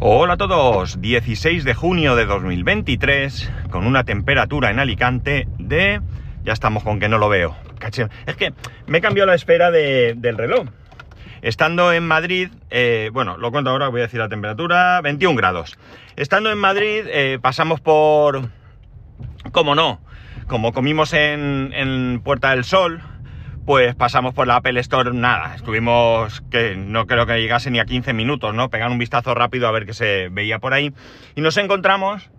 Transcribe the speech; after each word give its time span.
Hola 0.00 0.34
a 0.34 0.36
todos, 0.36 1.00
16 1.00 1.64
de 1.64 1.74
junio 1.74 2.14
de 2.14 2.24
2023, 2.24 3.50
con 3.68 3.84
una 3.84 4.04
temperatura 4.04 4.70
en 4.70 4.78
Alicante 4.78 5.48
de... 5.58 6.00
Ya 6.44 6.52
estamos 6.52 6.84
con 6.84 7.00
que 7.00 7.08
no 7.08 7.18
lo 7.18 7.28
veo. 7.28 7.56
Es 8.24 8.36
que 8.36 8.52
me 8.86 9.00
cambió 9.00 9.26
la 9.26 9.34
esfera 9.34 9.72
del 9.72 10.38
reloj. 10.38 10.68
Estando 11.42 11.92
en 11.92 12.06
Madrid, 12.06 12.48
eh, 12.70 13.10
bueno, 13.12 13.38
lo 13.38 13.50
cuento 13.50 13.70
ahora, 13.70 13.88
voy 13.88 14.00
a 14.00 14.04
decir 14.04 14.20
la 14.20 14.28
temperatura, 14.28 15.00
21 15.00 15.34
grados. 15.36 15.76
Estando 16.14 16.52
en 16.52 16.58
Madrid, 16.58 17.02
eh, 17.08 17.40
pasamos 17.42 17.80
por... 17.80 18.50
¿Cómo 19.50 19.74
no? 19.74 20.00
Como 20.46 20.72
comimos 20.72 21.12
en, 21.12 21.72
en 21.74 22.20
Puerta 22.22 22.50
del 22.50 22.62
Sol, 22.62 23.02
pues 23.68 23.94
pasamos 23.94 24.32
por 24.32 24.46
la 24.46 24.56
Apple 24.56 24.80
Store, 24.80 25.12
nada, 25.12 25.54
estuvimos, 25.54 26.42
que 26.50 26.74
no 26.74 27.06
creo 27.06 27.26
que 27.26 27.38
llegase 27.38 27.70
ni 27.70 27.78
a 27.78 27.84
15 27.84 28.14
minutos, 28.14 28.54
¿no? 28.54 28.70
Pegar 28.70 28.90
un 28.90 28.96
vistazo 28.96 29.34
rápido 29.34 29.68
a 29.68 29.72
ver 29.72 29.84
qué 29.84 29.92
se 29.92 30.30
veía 30.30 30.58
por 30.58 30.72
ahí. 30.72 30.94
Y 31.34 31.42
nos 31.42 31.58
encontramos 31.58 32.30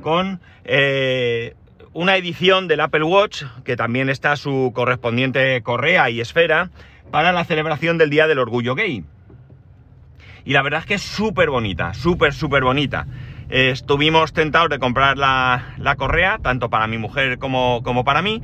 con 0.00 0.40
eh, 0.64 1.54
una 1.92 2.16
edición 2.16 2.68
del 2.68 2.80
Apple 2.80 3.02
Watch, 3.02 3.42
que 3.66 3.76
también 3.76 4.08
está 4.08 4.34
su 4.36 4.72
correspondiente 4.74 5.60
correa 5.60 6.08
y 6.08 6.22
esfera, 6.22 6.70
para 7.10 7.32
la 7.32 7.44
celebración 7.44 7.98
del 7.98 8.08
Día 8.08 8.26
del 8.26 8.38
Orgullo 8.38 8.74
Gay. 8.74 9.04
Y 10.46 10.52
la 10.54 10.62
verdad 10.62 10.80
es 10.80 10.86
que 10.86 10.94
es 10.94 11.02
súper 11.02 11.50
bonita, 11.50 11.92
súper, 11.92 12.32
súper 12.32 12.64
bonita. 12.64 13.06
estuvimos 13.50 14.32
tentados 14.32 14.70
de 14.70 14.78
comprar 14.78 15.18
la, 15.18 15.74
la, 15.76 15.96
correa, 15.96 16.38
tanto 16.42 16.70
para 16.70 16.86
mi 16.86 16.96
mujer 16.96 17.38
como, 17.38 17.82
como 17.82 18.04
para 18.04 18.22
mí, 18.22 18.40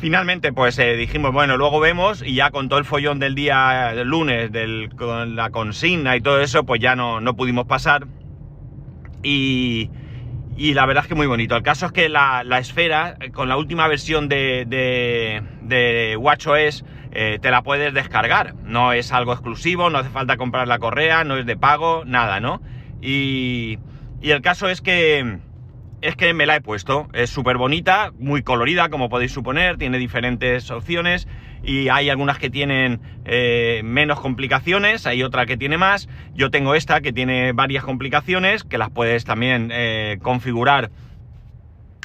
Finalmente, 0.00 0.52
pues 0.52 0.78
eh, 0.78 0.94
dijimos, 0.94 1.32
bueno, 1.32 1.56
luego 1.56 1.80
vemos 1.80 2.22
y 2.24 2.34
ya 2.34 2.50
con 2.52 2.68
todo 2.68 2.78
el 2.78 2.84
follón 2.84 3.18
del 3.18 3.34
día 3.34 3.92
del 3.96 4.06
lunes, 4.06 4.52
del, 4.52 4.90
con 4.96 5.34
la 5.34 5.50
consigna 5.50 6.16
y 6.16 6.20
todo 6.20 6.40
eso, 6.40 6.64
pues 6.64 6.80
ya 6.80 6.94
no, 6.94 7.20
no 7.20 7.34
pudimos 7.34 7.66
pasar. 7.66 8.06
Y, 9.24 9.90
y, 10.56 10.74
la 10.74 10.86
verdad 10.86 11.02
es 11.02 11.08
que 11.08 11.16
muy 11.16 11.26
bonito. 11.26 11.56
El 11.56 11.64
caso 11.64 11.86
es 11.86 11.92
que 11.92 12.08
la, 12.08 12.44
esfera, 12.60 13.16
eh, 13.20 13.32
con 13.32 13.48
la 13.48 13.56
última 13.56 13.88
versión 13.88 14.28
de, 14.28 14.64
de, 14.68 15.42
de 15.62 16.16
WatchOS, 16.16 16.84
eh, 17.10 17.40
te 17.42 17.50
la 17.50 17.62
puedes 17.62 17.92
descargar. 17.92 18.54
No 18.62 18.92
es 18.92 19.12
algo 19.12 19.32
exclusivo, 19.32 19.90
no 19.90 19.98
hace 19.98 20.10
falta 20.10 20.36
comprar 20.36 20.68
la 20.68 20.78
correa, 20.78 21.24
no 21.24 21.36
es 21.36 21.44
de 21.44 21.56
pago, 21.56 22.04
nada, 22.04 22.38
¿no? 22.38 22.62
Y, 23.02 23.80
y 24.20 24.30
el 24.30 24.42
caso 24.42 24.68
es 24.68 24.80
que 24.80 25.38
es 26.00 26.16
que 26.16 26.34
me 26.34 26.46
la 26.46 26.56
he 26.56 26.60
puesto. 26.60 27.08
Es 27.12 27.30
súper 27.30 27.56
bonita, 27.56 28.12
muy 28.18 28.42
colorida, 28.42 28.88
como 28.88 29.08
podéis 29.08 29.32
suponer, 29.32 29.78
tiene 29.78 29.98
diferentes 29.98 30.70
opciones 30.70 31.26
y 31.62 31.88
hay 31.88 32.08
algunas 32.08 32.38
que 32.38 32.50
tienen 32.50 33.00
eh, 33.24 33.80
menos 33.84 34.20
complicaciones, 34.20 35.06
hay 35.06 35.22
otra 35.22 35.46
que 35.46 35.56
tiene 35.56 35.78
más. 35.78 36.08
Yo 36.34 36.50
tengo 36.50 36.74
esta 36.74 37.00
que 37.00 37.12
tiene 37.12 37.52
varias 37.52 37.84
complicaciones, 37.84 38.64
que 38.64 38.78
las 38.78 38.90
puedes 38.90 39.24
también 39.24 39.70
eh, 39.72 40.18
configurar 40.22 40.90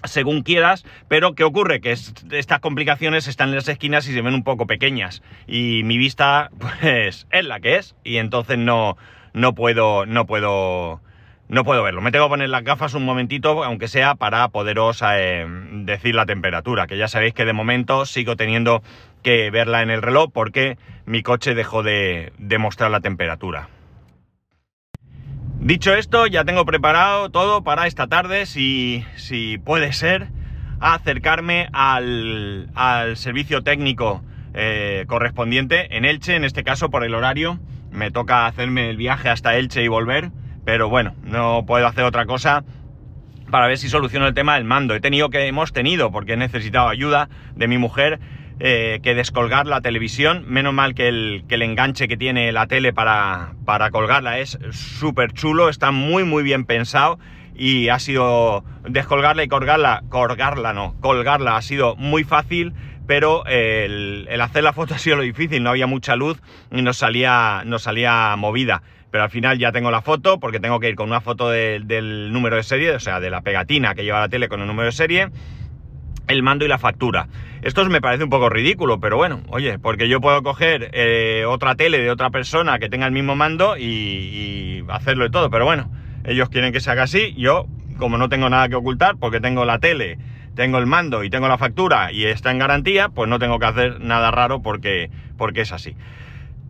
según 0.04 0.42
quieras, 0.42 0.84
pero 1.08 1.34
¿qué 1.34 1.46
ocurre? 1.46 1.80
Que 1.80 1.92
estas 1.92 2.60
complicaciones 2.60 3.28
están 3.28 3.50
en 3.50 3.56
las 3.56 3.70
esquinas 3.70 4.08
y 4.08 4.14
se 4.14 4.22
ven 4.22 4.34
un 4.34 4.44
poco 4.44 4.68
pequeñas 4.68 5.22
y 5.48 5.84
mi 5.86 5.98
vista 5.98 6.50
pues 6.60 7.26
es 7.32 7.46
la 7.46 7.60
que 7.60 7.78
es 7.78 7.96
y 8.04 8.18
entonces 8.18 8.58
no, 8.58 8.98
no 9.34 9.54
puedo, 9.54 10.06
no 10.06 10.26
puedo 10.26 11.00
no 11.54 11.64
puedo 11.64 11.84
verlo. 11.84 12.02
Me 12.02 12.12
tengo 12.12 12.26
que 12.26 12.32
poner 12.32 12.50
las 12.50 12.64
gafas 12.64 12.96
un 12.96 13.06
momentito, 13.06 13.64
aunque 13.64 13.88
sea 13.88 14.16
para 14.16 14.48
poderos 14.48 15.04
eh, 15.08 15.46
decir 15.86 16.16
la 16.16 16.26
temperatura, 16.26 16.88
que 16.88 16.98
ya 16.98 17.08
sabéis 17.08 17.36
que 17.36 17.46
de 17.46 17.54
momento 17.54 18.08
sigo 18.08 18.36
teniendo 18.36 18.82
que 19.22 19.52
verla 19.52 19.84
en 19.84 19.92
el 19.92 20.02
reloj 20.02 20.32
porque 20.34 20.80
mi 21.06 21.22
coche 21.22 21.54
dejó 21.54 21.84
de, 21.84 22.34
mostrar 22.60 22.90
la 22.90 23.02
temperatura. 23.02 23.70
Dicho 25.60 25.94
esto, 25.94 26.26
ya 26.26 26.44
tengo 26.44 26.66
preparado 26.66 27.30
todo 27.30 27.64
para 27.64 27.86
esta 27.86 28.08
tarde, 28.08 28.48
si, 28.48 29.06
si 29.16 29.60
puede 29.60 29.94
ser, 29.94 30.30
acercarme 30.80 31.70
al, 31.72 32.68
servicio 33.14 33.62
técnico 33.62 34.24
eh, 34.56 35.06
correspondiente 35.08 35.96
en 35.96 36.04
Elche, 36.04 36.36
en 36.36 36.46
este 36.46 36.64
caso 36.64 36.90
por 36.90 37.04
el 37.04 37.14
horario. 37.14 37.60
Me 37.92 38.10
toca 38.10 38.48
hacerme 38.48 38.90
el 38.90 38.98
viaje 38.98 39.30
hasta 39.30 39.56
Elche 39.56 39.84
y 39.84 39.88
volver 39.88 40.32
pero 40.66 40.90
bueno, 40.90 41.16
no 41.24 41.66
puedo 41.66 41.88
hacer 41.88 42.04
otra 42.04 42.26
cosa 42.26 42.64
para 43.50 43.68
ver 43.68 43.78
si 43.78 43.90
soluciono 43.90 44.28
el 44.28 44.34
tema 44.34 44.56
del 44.56 44.64
mando. 44.64 44.96
He 44.96 45.00
tenido 45.00 45.30
que, 45.30 45.48
hemos 45.48 45.74
tenido, 45.74 46.12
porque 46.12 46.34
he 46.34 46.38
necesitado 46.38 46.90
ayuda 46.90 47.30
de 47.56 47.68
mi 47.68 47.78
mujer, 47.78 48.20
eh, 48.60 49.00
que 49.04 49.14
descolgar 49.14 49.68
la 49.68 49.82
televisión. 49.82 50.46
Menos 50.48 50.74
mal 50.74 50.96
que 50.96 51.08
el, 51.08 51.44
que 51.48 51.56
el 51.56 51.62
enganche 51.62 52.08
que 52.08 52.18
tiene 52.18 52.52
la 52.52 52.68
tele 52.68 52.94
para, 52.94 53.54
para 53.66 53.92
colgarla 53.92 54.40
es 54.40 54.58
súper 54.72 55.34
chulo, 55.34 55.70
está 55.70 55.92
muy 55.92 56.24
muy 56.24 56.44
bien 56.44 56.66
pensado 56.66 57.20
y 57.56 57.90
ha 57.90 58.00
sido 58.00 58.64
descolgarla 58.88 59.44
y 59.44 59.48
colgarla, 59.48 60.04
colgarla 60.10 60.74
no, 60.74 60.96
colgarla 61.02 61.56
ha 61.56 61.62
sido 61.62 61.96
muy 61.96 62.24
fácil, 62.24 62.74
pero 63.06 63.46
el, 63.46 64.28
hacer 64.42 64.64
la 64.64 64.74
foto 64.74 64.96
ha 64.96 64.98
sido 64.98 65.18
lo 65.18 65.24
difícil, 65.24 65.62
no 65.62 65.70
había 65.70 65.88
mucha 65.88 66.16
luz 66.16 66.42
y 66.72 66.82
nos 66.82 66.98
salía, 66.98 67.64
nos 67.66 67.84
salía 67.84 68.36
movida 68.38 68.82
pero 69.14 69.26
al 69.26 69.30
final 69.30 69.60
ya 69.60 69.72
tengo 69.72 69.92
la 69.92 70.02
foto 70.02 70.40
porque 70.40 70.60
tengo 70.60 70.80
que 70.80 70.90
ir 70.90 70.96
con 70.96 71.08
una 71.08 71.22
foto 71.22 71.52
del 71.52 72.34
número 72.34 72.56
de 72.56 72.64
serie, 72.64 72.90
o 72.96 73.00
sea, 73.00 73.20
de 73.20 73.30
la 73.30 73.42
pegatina 73.42 73.94
que 73.94 74.04
lleva 74.04 74.22
la 74.22 74.28
tele 74.28 74.50
con 74.50 74.60
el 74.60 74.66
número 74.66 74.88
de 74.88 74.92
serie, 74.92 75.30
el 76.28 76.42
mando 76.42 76.66
y 76.66 76.68
la 76.68 76.80
factura. 76.80 77.28
Esto 77.62 77.86
me 77.86 78.02
parece 78.02 78.24
un 78.24 78.32
poco 78.32 78.50
ridículo, 78.50 79.00
pero 79.00 79.16
bueno, 79.16 79.44
oye, 79.50 79.78
porque 79.78 80.10
yo 80.10 80.20
puedo 80.20 80.42
coger 80.42 80.90
eh, 80.94 81.46
otra 81.48 81.76
tele 81.76 82.00
de 82.00 82.10
otra 82.10 82.32
persona 82.32 82.80
que 82.80 82.90
tenga 82.90 83.06
el 83.06 83.12
mismo 83.12 83.36
mando 83.36 83.78
y, 83.78 83.84
y 83.84 84.84
hacerlo 84.90 85.28
y 85.28 85.30
todo, 85.30 85.52
pero 85.52 85.66
bueno, 85.66 85.92
ellos 86.24 86.50
quieren 86.50 86.74
que 86.74 86.80
se 86.80 86.90
haga 86.90 87.04
así, 87.04 87.36
yo 87.38 87.68
como 88.00 88.18
no 88.18 88.30
tengo 88.30 88.50
nada 88.50 88.68
que 88.68 88.74
ocultar 88.74 89.18
porque 89.20 89.40
tengo 89.40 89.64
la 89.64 89.78
tele, 89.78 90.18
tengo 90.56 90.80
el 90.80 90.88
mando 90.88 91.24
y 91.24 91.30
tengo 91.30 91.48
la 91.48 91.60
factura 91.60 92.12
y 92.12 92.26
está 92.26 92.50
en 92.50 92.58
garantía, 92.58 93.10
pues 93.10 93.30
no 93.30 93.38
tengo 93.38 93.60
que 93.60 93.66
hacer 93.68 94.02
nada 94.02 94.32
raro 94.32 94.64
porque, 94.64 95.12
porque 95.38 95.62
es 95.62 95.72
así. 95.72 95.96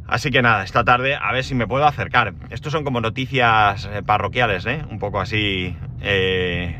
Así 0.08 0.32
que 0.32 0.42
nada, 0.42 0.64
esta 0.64 0.84
tarde 0.84 1.16
a 1.16 1.32
ver 1.32 1.44
si 1.44 1.56
me 1.56 1.68
puedo 1.68 1.86
acercar. 1.86 2.34
Estos 2.50 2.72
son 2.72 2.84
como 2.84 3.02
noticias 3.02 3.90
eh, 3.92 4.04
parroquiales, 4.04 4.66
¿eh? 4.66 4.84
Un 4.90 5.00
poco 5.00 5.20
así... 5.20 5.76
Eh, 6.02 6.80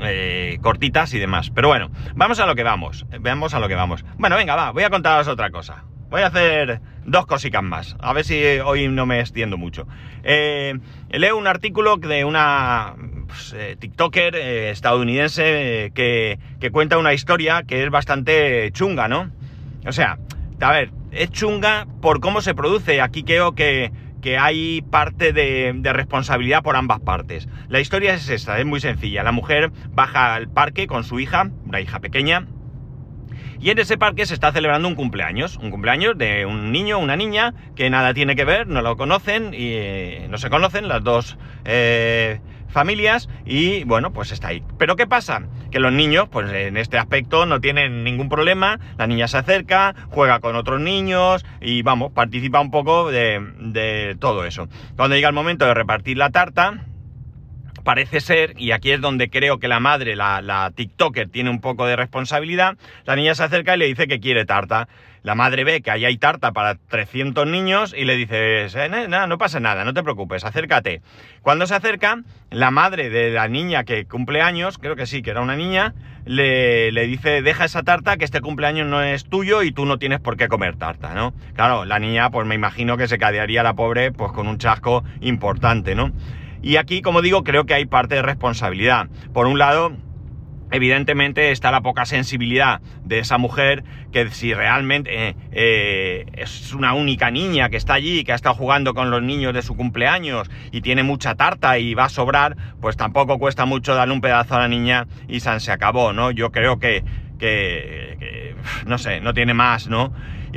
eh, 0.00 0.58
cortitas 0.60 1.12
y 1.14 1.18
demás. 1.18 1.50
Pero 1.50 1.68
bueno, 1.68 1.90
vamos 2.14 2.38
a 2.40 2.46
lo 2.46 2.54
que 2.54 2.62
vamos. 2.62 3.06
Veamos 3.20 3.54
a 3.54 3.60
lo 3.60 3.68
que 3.68 3.74
vamos. 3.74 4.04
Bueno, 4.18 4.36
venga, 4.36 4.54
va, 4.54 4.70
voy 4.70 4.82
a 4.82 4.90
contaros 4.90 5.28
otra 5.28 5.50
cosa. 5.50 5.84
Voy 6.10 6.22
a 6.22 6.28
hacer 6.28 6.80
dos 7.04 7.26
cositas 7.26 7.62
más. 7.62 7.96
A 8.00 8.12
ver 8.12 8.24
si 8.24 8.42
hoy 8.64 8.88
no 8.88 9.06
me 9.06 9.20
extiendo 9.20 9.56
mucho. 9.56 9.86
leo 10.22 11.36
un 11.36 11.46
artículo 11.46 11.96
de 11.96 12.24
una 12.24 12.94
pues, 13.26 13.56
TikToker 13.78 14.36
estadounidense 14.36 15.90
que, 15.94 16.38
que 16.60 16.70
cuenta 16.70 16.98
una 16.98 17.12
historia 17.12 17.62
que 17.62 17.84
es 17.84 17.90
bastante 17.90 18.70
chunga, 18.72 19.08
¿no? 19.08 19.30
O 19.86 19.92
sea, 19.92 20.18
a 20.60 20.72
ver, 20.72 20.90
es 21.10 21.30
chunga 21.30 21.86
por 22.00 22.20
cómo 22.20 22.40
se 22.40 22.54
produce. 22.54 23.00
Aquí 23.00 23.22
creo 23.22 23.54
que, 23.54 23.92
hay 24.38 24.82
parte 24.82 25.32
de, 25.32 25.80
responsabilidad 25.92 26.62
por 26.62 26.76
ambas 26.76 27.00
partes. 27.00 27.48
La 27.68 27.80
historia 27.80 28.14
es 28.14 28.28
esta, 28.28 28.58
es 28.58 28.66
muy 28.66 28.80
sencilla. 28.80 29.22
La 29.22 29.32
mujer 29.32 29.72
baja 29.90 30.34
al 30.34 30.48
parque 30.48 30.86
con 30.86 31.04
su 31.04 31.18
hija, 31.18 31.50
una 31.64 31.80
hija 31.80 32.00
pequeña, 32.00 32.46
y 33.60 33.70
en 33.70 33.78
ese 33.78 33.98
parque 33.98 34.24
se 34.24 34.34
está 34.34 34.52
celebrando 34.52 34.86
un 34.86 34.94
cumpleaños, 34.94 35.56
un 35.56 35.70
cumpleaños 35.70 36.16
de 36.16 36.46
un 36.46 36.70
niño, 36.70 36.98
una 36.98 37.16
niña, 37.16 37.54
que 37.74 37.90
nada 37.90 38.14
tiene 38.14 38.36
que 38.36 38.44
ver, 38.44 38.68
no 38.68 38.82
lo 38.82 38.96
conocen 38.96 39.52
y 39.52 39.72
eh, 39.72 40.26
no 40.30 40.38
se 40.38 40.48
conocen 40.48 40.86
las 40.86 41.02
dos 41.02 41.38
eh, 41.64 42.40
familias 42.68 43.28
y 43.44 43.82
bueno, 43.84 44.12
pues 44.12 44.30
está 44.30 44.48
ahí. 44.48 44.62
Pero 44.78 44.94
¿qué 44.94 45.06
pasa? 45.08 45.42
Que 45.70 45.80
los 45.80 45.92
niños, 45.92 46.28
pues 46.30 46.50
en 46.52 46.76
este 46.76 46.96
aspecto 46.96 47.44
no 47.44 47.60
tienen 47.60 48.02
ningún 48.02 48.28
problema, 48.28 48.80
la 48.96 49.06
niña 49.06 49.28
se 49.28 49.36
acerca, 49.36 49.94
juega 50.08 50.40
con 50.40 50.56
otros 50.56 50.80
niños 50.80 51.44
y 51.60 51.82
vamos, 51.82 52.12
participa 52.12 52.60
un 52.60 52.70
poco 52.70 53.10
de, 53.10 54.16
todo 54.18 54.44
eso. 54.44 54.68
Cuando 54.96 55.14
llega 55.14 55.28
el 55.28 55.34
momento 55.34 55.66
de 55.66 55.74
repartir 55.74 56.16
la 56.16 56.30
tarta, 56.30 56.84
parece 57.84 58.20
ser, 58.20 58.54
y 58.56 58.72
aquí 58.72 58.90
es 58.90 59.00
donde 59.00 59.30
creo 59.30 59.58
que 59.58 59.68
la 59.68 59.80
madre, 59.80 60.16
la, 60.16 60.72
TikToker, 60.74 61.28
tiene 61.28 61.50
un 61.50 61.60
poco 61.60 61.86
de 61.86 61.96
responsabilidad, 61.96 62.76
la 63.04 63.16
niña 63.16 63.34
se 63.34 63.44
acerca 63.44 63.74
y 63.74 63.78
le 63.78 63.86
dice 63.86 64.06
que 64.06 64.20
quiere 64.20 64.44
tarta. 64.44 64.88
La 65.22 65.34
madre 65.34 65.64
ve 65.64 65.80
que 65.82 65.90
ahí 65.90 66.04
hay 66.04 66.16
tarta 66.16 66.52
para 66.52 66.74
300 66.76 67.46
niños 67.46 67.94
y 67.96 68.04
le 68.04 68.16
dice, 68.16 68.66
eh, 68.66 69.06
no, 69.08 69.26
no 69.26 69.38
pasa 69.38 69.60
nada, 69.60 69.84
no 69.84 69.94
te 69.94 70.02
preocupes, 70.02 70.44
acércate. 70.44 71.02
Cuando 71.42 71.66
se 71.66 71.74
acerca, 71.74 72.22
la 72.50 72.70
madre 72.70 73.10
de 73.10 73.30
la 73.30 73.48
niña 73.48 73.84
que 73.84 74.04
cumple 74.06 74.40
años, 74.42 74.78
creo 74.78 74.96
que 74.96 75.06
sí, 75.06 75.22
que 75.22 75.30
era 75.30 75.40
una 75.40 75.56
niña, 75.56 75.94
le, 76.24 76.92
le, 76.92 77.06
dice, 77.06 77.42
deja 77.42 77.64
esa 77.64 77.82
tarta, 77.82 78.16
que 78.16 78.24
este 78.24 78.40
cumpleaños 78.40 78.86
no 78.86 79.02
es 79.02 79.24
tuyo 79.24 79.62
y 79.62 79.72
tú 79.72 79.86
no 79.86 79.98
tienes 79.98 80.20
por 80.20 80.36
qué 80.36 80.48
comer 80.48 80.76
tarta, 80.76 81.14
¿no? 81.14 81.32
Claro, 81.54 81.84
la 81.84 81.98
niña, 81.98 82.30
pues 82.30 82.46
me 82.46 82.54
imagino 82.54 82.96
que 82.96 83.08
se 83.08 83.18
cadearía 83.18 83.62
la 83.62 83.74
pobre, 83.74 84.12
pues 84.12 84.32
con 84.32 84.46
un 84.46 84.58
chasco 84.58 85.04
importante, 85.20 85.94
¿no? 85.94 86.12
Y 86.62 86.76
aquí, 86.76 87.02
como 87.02 87.22
digo, 87.22 87.44
creo 87.44 87.64
que 87.64 87.74
hay 87.74 87.86
parte 87.86 88.16
de 88.16 88.22
responsabilidad. 88.22 89.08
Por 89.32 89.46
un 89.46 89.58
lado, 89.58 89.96
evidentemente 90.70 91.50
está 91.50 91.70
la 91.70 91.80
poca 91.80 92.04
sensibilidad 92.04 92.80
de 93.04 93.20
esa 93.20 93.38
mujer 93.38 93.84
que 94.12 94.28
si 94.30 94.54
realmente 94.54 95.28
eh, 95.28 95.36
eh, 95.52 96.26
es 96.34 96.72
una 96.72 96.94
única 96.94 97.30
niña 97.30 97.68
que 97.68 97.76
está 97.76 97.94
allí, 97.94 98.24
que 98.24 98.32
ha 98.32 98.34
estado 98.34 98.54
jugando 98.54 98.94
con 98.94 99.10
los 99.10 99.22
niños 99.22 99.54
de 99.54 99.62
su 99.62 99.76
cumpleaños 99.76 100.50
y 100.72 100.80
tiene 100.80 101.02
mucha 101.02 101.34
tarta 101.34 101.78
y 101.78 101.94
va 101.94 102.04
a 102.04 102.08
sobrar, 102.08 102.56
pues 102.80 102.96
tampoco 102.96 103.38
cuesta 103.38 103.64
mucho 103.64 103.94
darle 103.94 104.14
un 104.14 104.20
pedazo 104.20 104.56
a 104.56 104.60
la 104.60 104.68
niña 104.68 105.06
y 105.28 105.40
San 105.40 105.60
se 105.60 105.72
acabó, 105.72 106.12
¿no? 106.12 106.30
Yo 106.30 106.50
creo 106.52 106.78
que, 106.78 107.04
que, 107.38 108.16
que 108.18 108.54
no 108.86 108.98
sé, 108.98 109.20
no 109.20 109.34
tiene 109.34 109.54
más, 109.54 109.88
¿no? 109.88 110.12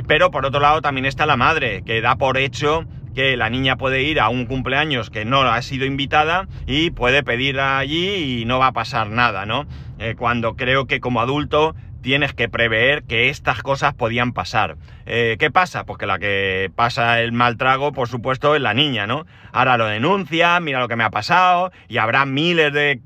Pero 0.06 0.30
por 0.30 0.46
otro 0.46 0.60
lado 0.60 0.80
también 0.80 1.06
está 1.06 1.26
la 1.26 1.36
madre, 1.36 1.82
que 1.84 2.00
da 2.00 2.16
por 2.16 2.38
hecho 2.38 2.86
que 3.14 3.36
la 3.36 3.50
niña 3.50 3.76
puede 3.76 4.02
ir 4.02 4.20
a 4.20 4.28
un 4.28 4.46
cumpleaños 4.46 5.10
que 5.10 5.24
no 5.24 5.42
ha 5.42 5.60
sido 5.62 5.86
invitada 5.86 6.48
y 6.66 6.90
puede 6.90 7.22
pedir 7.22 7.60
allí 7.60 8.40
y 8.40 8.44
no 8.44 8.58
va 8.58 8.68
a 8.68 8.72
pasar 8.72 9.10
nada, 9.10 9.46
¿no? 9.46 9.66
Eh, 9.98 10.14
cuando 10.18 10.56
creo 10.56 10.86
que 10.86 11.00
como 11.00 11.20
adulto 11.20 11.74
tienes 12.02 12.34
que 12.34 12.48
prever 12.48 13.04
que 13.04 13.28
estas 13.28 13.62
cosas 13.62 13.94
podían 13.94 14.32
pasar. 14.32 14.76
Eh, 15.06 15.36
¿Qué 15.38 15.50
pasa? 15.50 15.84
Pues 15.84 15.98
que 15.98 16.06
la 16.06 16.18
que 16.18 16.70
pasa 16.74 17.20
el 17.20 17.32
mal 17.32 17.56
trago, 17.56 17.92
por 17.92 18.08
supuesto, 18.08 18.54
es 18.56 18.60
la 18.60 18.74
niña, 18.74 19.06
¿no? 19.06 19.24
Ahora 19.52 19.78
lo 19.78 19.86
denuncia, 19.86 20.58
mira 20.60 20.80
lo 20.80 20.88
que 20.88 20.96
me 20.96 21.04
ha 21.04 21.10
pasado, 21.10 21.70
y 21.88 21.98
habrá 21.98 22.26
miles 22.26 22.72
de... 22.72 23.00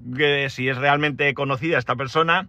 si 0.49 0.69
es 0.69 0.79
realmente 0.79 1.33
conocida 1.35 1.79
esta 1.79 1.95
persona, 1.95 2.49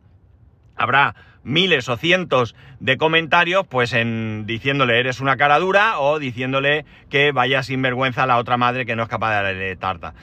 habrá 0.77 1.15
miles 1.47 1.89
o 1.89 1.97
cientos 1.97 2.55
de 2.79 2.97
comentarios, 2.97 3.65
pues 3.65 3.94
en 3.94 4.45
diciéndole 4.45 4.99
eres 4.99 5.19
una 5.19 5.38
cara 5.38 5.57
dura 5.59 5.99
o 5.99 6.19
diciéndole 6.19 6.85
que 7.09 7.31
vaya 7.31 7.63
sin 7.63 7.81
vergüenza 7.81 8.23
a 8.23 8.27
la 8.27 8.38
otra 8.38 8.57
madre 8.57 8.85
que 8.85 8.95
no 8.95 9.03
es 9.03 9.09
capaz 9.09 9.29
de 9.29 9.44
darle 9.44 9.75
tarta. 9.77 10.13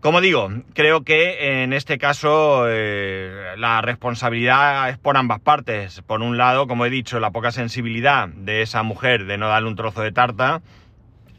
Como 0.00 0.20
digo, 0.20 0.50
creo 0.72 1.02
que 1.02 1.62
en 1.62 1.72
este 1.72 1.98
caso 1.98 2.66
eh, 2.68 3.54
la 3.56 3.80
responsabilidad 3.80 4.88
es 4.88 4.98
por 4.98 5.16
ambas 5.16 5.40
partes. 5.40 6.00
Por 6.02 6.22
un 6.22 6.36
lado, 6.36 6.68
como 6.68 6.86
he 6.86 6.90
dicho, 6.90 7.18
la 7.18 7.32
poca 7.32 7.50
sensibilidad 7.50 8.28
de 8.28 8.62
esa 8.62 8.84
mujer 8.84 9.24
de 9.24 9.36
no 9.36 9.48
darle 9.48 9.68
un 9.68 9.74
trozo 9.74 10.02
de 10.02 10.12
tarta. 10.12 10.62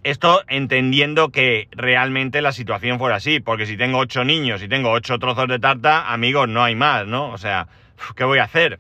Esto 0.03 0.41
entendiendo 0.49 1.29
que 1.29 1.69
realmente 1.71 2.41
la 2.41 2.51
situación 2.51 2.99
fuera 2.99 3.17
así, 3.17 3.39
porque 3.39 3.65
si 3.65 3.77
tengo 3.77 3.99
ocho 3.99 4.25
niños 4.25 4.61
y 4.61 4.67
tengo 4.67 4.91
ocho 4.91 5.17
trozos 5.17 5.47
de 5.47 5.59
tarta, 5.59 6.11
amigos, 6.11 6.49
no 6.49 6.63
hay 6.63 6.75
más, 6.75 7.07
¿no? 7.07 7.29
O 7.29 7.37
sea, 7.37 7.67
¿qué 8.15 8.23
voy 8.23 8.39
a 8.39 8.43
hacer? 8.43 8.79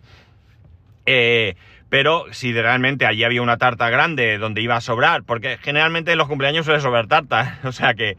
Eh, 1.05 1.55
pero 1.89 2.25
si 2.31 2.53
realmente 2.53 3.05
allí 3.05 3.23
había 3.23 3.41
una 3.41 3.57
tarta 3.57 3.89
grande 3.89 4.37
donde 4.37 4.61
iba 4.61 4.75
a 4.75 4.81
sobrar, 4.81 5.23
porque 5.23 5.57
generalmente 5.57 6.11
en 6.11 6.17
los 6.17 6.27
cumpleaños 6.27 6.65
suele 6.65 6.81
sobrar 6.81 7.07
tarta, 7.07 7.59
o 7.63 7.71
sea 7.71 7.93
que, 7.93 8.17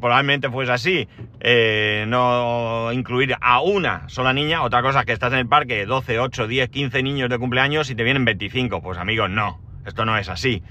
probablemente 0.00 0.50
fuese 0.50 0.72
así, 0.72 1.08
eh, 1.40 2.04
no 2.08 2.90
incluir 2.92 3.36
a 3.40 3.60
una 3.60 4.08
sola 4.08 4.32
niña, 4.32 4.62
otra 4.62 4.82
cosa 4.82 5.00
es 5.00 5.06
que 5.06 5.12
estás 5.12 5.32
en 5.32 5.40
el 5.40 5.46
parque 5.46 5.86
12, 5.86 6.18
8, 6.18 6.46
10, 6.48 6.68
15 6.70 7.02
niños 7.02 7.30
de 7.30 7.38
cumpleaños 7.38 7.90
y 7.90 7.94
te 7.94 8.02
vienen 8.02 8.24
25, 8.24 8.82
pues 8.82 8.98
amigos, 8.98 9.30
no, 9.30 9.60
esto 9.86 10.04
no 10.04 10.16
es 10.18 10.28
así. 10.28 10.62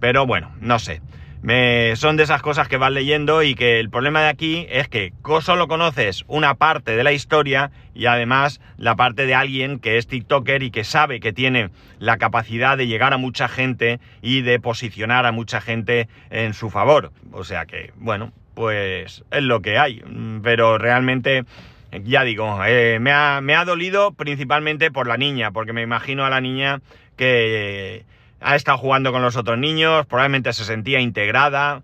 Pero 0.00 0.26
bueno, 0.26 0.52
no 0.60 0.78
sé. 0.78 1.00
Me, 1.46 1.94
son 1.94 2.16
de 2.16 2.24
esas 2.24 2.42
cosas 2.42 2.66
que 2.66 2.76
vas 2.76 2.90
leyendo 2.90 3.44
y 3.44 3.54
que 3.54 3.78
el 3.78 3.88
problema 3.88 4.20
de 4.20 4.28
aquí 4.30 4.66
es 4.68 4.88
que 4.88 5.12
solo 5.42 5.68
conoces 5.68 6.24
una 6.26 6.54
parte 6.54 6.96
de 6.96 7.04
la 7.04 7.12
historia 7.12 7.70
y 7.94 8.06
además 8.06 8.60
la 8.78 8.96
parte 8.96 9.26
de 9.26 9.36
alguien 9.36 9.78
que 9.78 9.96
es 9.96 10.08
TikToker 10.08 10.64
y 10.64 10.72
que 10.72 10.82
sabe 10.82 11.20
que 11.20 11.32
tiene 11.32 11.70
la 12.00 12.16
capacidad 12.16 12.76
de 12.76 12.88
llegar 12.88 13.12
a 13.12 13.16
mucha 13.16 13.46
gente 13.46 14.00
y 14.22 14.42
de 14.42 14.58
posicionar 14.58 15.24
a 15.24 15.30
mucha 15.30 15.60
gente 15.60 16.08
en 16.30 16.52
su 16.52 16.68
favor. 16.68 17.12
O 17.30 17.44
sea 17.44 17.64
que, 17.64 17.92
bueno, 17.94 18.32
pues 18.54 19.22
es 19.30 19.42
lo 19.44 19.62
que 19.62 19.78
hay. 19.78 20.02
Pero 20.42 20.78
realmente, 20.78 21.44
ya 21.92 22.24
digo, 22.24 22.58
eh, 22.66 22.98
me, 23.00 23.12
ha, 23.12 23.40
me 23.40 23.54
ha 23.54 23.64
dolido 23.64 24.10
principalmente 24.14 24.90
por 24.90 25.06
la 25.06 25.16
niña, 25.16 25.52
porque 25.52 25.72
me 25.72 25.82
imagino 25.82 26.24
a 26.24 26.30
la 26.30 26.40
niña 26.40 26.80
que 27.16 28.04
ha 28.40 28.56
estado 28.56 28.78
jugando 28.78 29.12
con 29.12 29.22
los 29.22 29.36
otros 29.36 29.58
niños, 29.58 30.06
probablemente 30.06 30.52
se 30.52 30.64
sentía 30.64 31.00
integrada. 31.00 31.82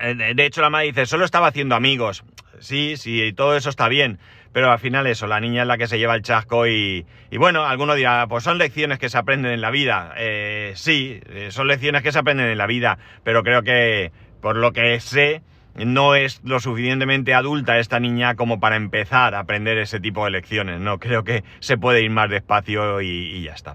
Eh, 0.00 0.34
de 0.34 0.46
hecho, 0.46 0.60
la 0.60 0.70
madre 0.70 0.86
dice, 0.86 1.06
solo 1.06 1.24
estaba 1.24 1.48
haciendo 1.48 1.74
amigos. 1.74 2.24
Sí, 2.60 2.96
sí, 2.96 3.32
todo 3.32 3.56
eso 3.56 3.68
está 3.68 3.88
bien, 3.88 4.18
pero 4.52 4.70
al 4.70 4.78
final 4.78 5.06
eso, 5.06 5.26
la 5.26 5.40
niña 5.40 5.62
es 5.62 5.68
la 5.68 5.76
que 5.76 5.86
se 5.86 5.98
lleva 5.98 6.14
el 6.14 6.22
chasco 6.22 6.66
y, 6.66 7.04
y 7.30 7.36
bueno, 7.36 7.64
alguno 7.64 7.94
dirá, 7.94 8.26
pues 8.28 8.44
son 8.44 8.58
lecciones 8.58 8.98
que 8.98 9.08
se 9.08 9.18
aprenden 9.18 9.52
en 9.52 9.60
la 9.60 9.70
vida. 9.70 10.14
Eh, 10.16 10.72
sí, 10.76 11.20
eh, 11.26 11.48
son 11.50 11.66
lecciones 11.66 12.02
que 12.02 12.12
se 12.12 12.18
aprenden 12.20 12.46
en 12.46 12.58
la 12.58 12.66
vida, 12.66 12.98
pero 13.22 13.42
creo 13.42 13.62
que, 13.62 14.12
por 14.40 14.56
lo 14.56 14.72
que 14.72 14.98
sé, 15.00 15.42
no 15.74 16.14
es 16.14 16.40
lo 16.44 16.60
suficientemente 16.60 17.34
adulta 17.34 17.78
esta 17.78 17.98
niña 17.98 18.36
como 18.36 18.60
para 18.60 18.76
empezar 18.76 19.34
a 19.34 19.40
aprender 19.40 19.76
ese 19.78 20.00
tipo 20.00 20.24
de 20.24 20.30
lecciones, 20.30 20.80
¿no? 20.80 20.98
Creo 20.98 21.24
que 21.24 21.42
se 21.58 21.76
puede 21.76 22.02
ir 22.02 22.10
más 22.10 22.30
despacio 22.30 23.00
y, 23.00 23.08
y 23.08 23.42
ya 23.42 23.52
está. 23.52 23.74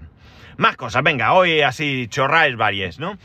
Más 0.60 0.76
cosas, 0.76 1.02
venga, 1.02 1.32
hoy 1.32 1.62
así 1.62 2.06
chorráis 2.08 2.54
varias, 2.54 2.98
¿no? 2.98 3.16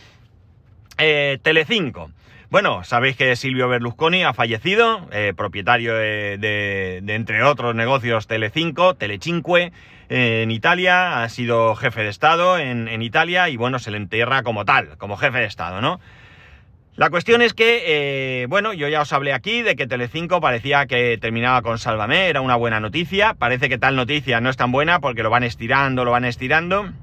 Eh, 0.97 1.37
Telecinco. 1.43 2.09
Bueno, 2.49 2.85
sabéis 2.85 3.17
que 3.17 3.35
Silvio 3.35 3.67
Berlusconi 3.67 4.23
ha 4.23 4.33
fallecido, 4.33 5.05
eh, 5.11 5.33
propietario 5.35 5.95
de, 5.95 7.03
entre 7.05 7.43
otros 7.43 7.75
negocios, 7.75 8.27
Telecinco, 8.27 8.93
Telecinque, 8.93 9.73
en 10.07 10.49
Italia, 10.49 11.23
ha 11.23 11.27
sido 11.27 11.75
jefe 11.75 12.03
de 12.03 12.09
Estado 12.09 12.57
en, 12.57 12.87
en, 12.87 13.01
Italia 13.01 13.49
y 13.49 13.57
bueno, 13.57 13.79
se 13.79 13.91
le 13.91 13.97
entierra 13.97 14.41
como 14.43 14.63
tal, 14.63 14.97
como 14.97 15.17
jefe 15.17 15.39
de 15.39 15.45
Estado, 15.45 15.81
¿no? 15.81 15.99
La 16.95 17.09
cuestión 17.09 17.41
es 17.41 17.53
que, 17.53 17.83
eh, 18.43 18.45
bueno, 18.45 18.71
yo 18.71 18.87
ya 18.87 19.01
os 19.01 19.11
hablé 19.11 19.33
aquí 19.33 19.61
de 19.61 19.75
que 19.75 19.87
Telecinco 19.87 20.39
parecía 20.39 20.85
que 20.85 21.17
terminaba 21.17 21.61
con 21.63 21.79
Sálvame, 21.79 22.29
era 22.29 22.39
una 22.39 22.55
buena 22.55 22.79
noticia, 22.79 23.33
parece 23.33 23.67
que 23.67 23.77
tal 23.77 23.97
noticia 23.97 24.39
no 24.39 24.49
es 24.49 24.55
tan 24.55 24.71
buena 24.71 25.01
porque 25.01 25.21
lo 25.21 25.29
van 25.29 25.43
estirando, 25.43 26.05
lo 26.05 26.11
van 26.11 26.23
estirando. 26.23 26.93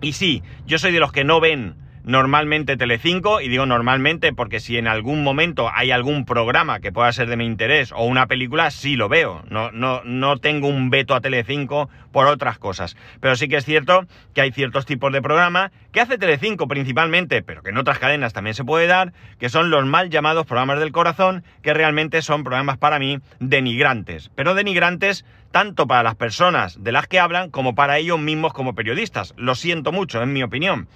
Y 0.00 0.12
sí, 0.12 0.42
yo 0.66 0.78
soy 0.78 0.92
de 0.92 1.00
los 1.00 1.12
que 1.12 1.24
no 1.24 1.40
ven 1.40 1.74
normalmente 2.08 2.78
Telecinco, 2.78 3.42
y 3.42 3.48
digo 3.48 3.66
normalmente 3.66 4.32
porque 4.32 4.60
si 4.60 4.78
en 4.78 4.88
algún 4.88 5.22
momento 5.22 5.70
hay 5.70 5.90
algún 5.90 6.24
programa 6.24 6.80
que 6.80 6.90
pueda 6.90 7.12
ser 7.12 7.28
de 7.28 7.36
mi 7.36 7.44
interés 7.44 7.92
o 7.92 8.06
una 8.06 8.26
película, 8.26 8.70
sí 8.70 8.96
lo 8.96 9.10
veo. 9.10 9.44
No, 9.50 9.70
no, 9.72 10.00
no 10.04 10.38
tengo 10.38 10.68
un 10.68 10.88
veto 10.88 11.14
a 11.14 11.20
Telecinco 11.20 11.90
por 12.10 12.26
otras 12.26 12.58
cosas. 12.58 12.96
Pero 13.20 13.36
sí 13.36 13.46
que 13.46 13.58
es 13.58 13.66
cierto 13.66 14.06
que 14.34 14.40
hay 14.40 14.52
ciertos 14.52 14.86
tipos 14.86 15.12
de 15.12 15.20
programa 15.20 15.70
que 15.92 16.00
hace 16.00 16.16
Telecinco 16.16 16.66
principalmente, 16.66 17.42
pero 17.42 17.62
que 17.62 17.70
en 17.70 17.76
otras 17.76 17.98
cadenas 17.98 18.32
también 18.32 18.54
se 18.54 18.64
puede 18.64 18.86
dar, 18.86 19.12
que 19.38 19.50
son 19.50 19.68
los 19.68 19.84
mal 19.84 20.08
llamados 20.08 20.46
programas 20.46 20.80
del 20.80 20.92
corazón, 20.92 21.44
que 21.60 21.74
realmente 21.74 22.22
son 22.22 22.42
programas 22.42 22.78
para 22.78 22.98
mí 22.98 23.18
denigrantes. 23.38 24.30
Pero 24.34 24.54
denigrantes 24.54 25.26
tanto 25.50 25.86
para 25.86 26.02
las 26.02 26.14
personas 26.14 26.82
de 26.82 26.92
las 26.92 27.06
que 27.06 27.20
hablan 27.20 27.50
como 27.50 27.74
para 27.74 27.98
ellos 27.98 28.18
mismos 28.18 28.54
como 28.54 28.74
periodistas. 28.74 29.34
Lo 29.36 29.54
siento 29.54 29.92
mucho, 29.92 30.22
en 30.22 30.32
mi 30.32 30.42
opinión. 30.42 30.88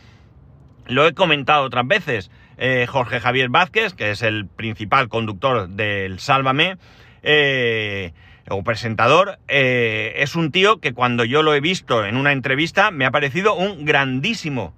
Lo 0.92 1.06
he 1.06 1.14
comentado 1.14 1.64
otras 1.64 1.87
veces. 1.87 2.30
Eh, 2.58 2.87
Jorge 2.87 3.18
Javier 3.18 3.49
Vázquez, 3.49 3.94
que 3.94 4.11
es 4.11 4.20
el 4.20 4.46
principal 4.46 5.08
conductor 5.08 5.68
del 5.70 6.18
Sálvame, 6.18 6.76
eh, 7.22 8.12
o 8.50 8.62
presentador, 8.62 9.38
eh, 9.49 10.12
es 10.16 10.37
un 10.37 10.52
tío 10.52 10.80
que 10.80 10.92
cuando 10.92 11.25
yo 11.25 11.42
lo 11.42 11.54
he 11.54 11.61
visto 11.61 12.04
en 12.04 12.18
una 12.18 12.32
entrevista 12.32 12.90
me 12.90 13.06
ha 13.06 13.11
parecido 13.11 13.54
un 13.54 13.84
grandísimo 13.84 14.75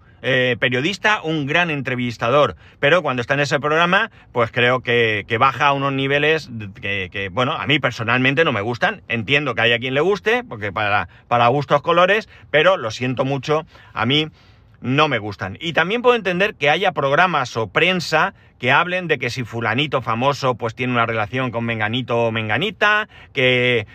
periodista, 0.59 1.21
un 1.23 1.45
gran 1.45 1.69
entrevistador. 1.69 2.57
Pero 2.81 3.03
cuando 3.03 3.21
está 3.21 3.35
en 3.35 3.41
ese 3.41 3.61
programa, 3.61 4.11
pues 4.33 4.51
creo 4.51 4.81
que, 4.81 5.27
baja 5.39 5.67
a 5.67 5.73
unos 5.75 5.93
niveles 5.93 6.49
que, 6.81 7.29
bueno, 7.31 7.53
a 7.53 7.67
mí 7.67 7.79
personalmente 7.79 8.43
no 8.43 8.51
me 8.51 8.63
gustan. 8.63 9.03
Entiendo 9.09 9.55
que 9.55 9.61
hay 9.61 9.73
a 9.75 9.79
quien 9.79 9.93
le 9.93 10.01
guste, 10.01 10.43
porque 10.43 10.73
para, 10.73 11.11
para 11.29 11.49
gustos 11.49 11.83
colores, 11.83 12.31
pero 12.51 12.79
lo 12.79 12.91
siento 12.91 13.27
mucho, 13.27 13.67
a 13.93 14.07
mí 14.07 14.31
no 14.85 15.09
me 15.09 15.19
gustan. 15.19 15.57
Y 15.63 15.73
también 15.73 16.03
puedo 16.03 16.15
entender 16.15 16.57
que 16.57 16.69
haya 16.69 16.93
programas 16.93 17.57
o 17.57 17.69
prensa 17.69 18.35
que 18.59 18.71
hablen 18.71 19.09
de 19.09 19.19
que 19.19 19.31
si 19.31 19.43
fulanito 19.43 20.03
famoso 20.03 20.57
pues 20.57 20.75
tiene 20.75 20.93
una 20.93 21.07
relación 21.07 21.51
con 21.51 21.65
menganito 21.65 22.27
o 22.27 22.31
menganita, 22.31 23.09
que 23.33 23.87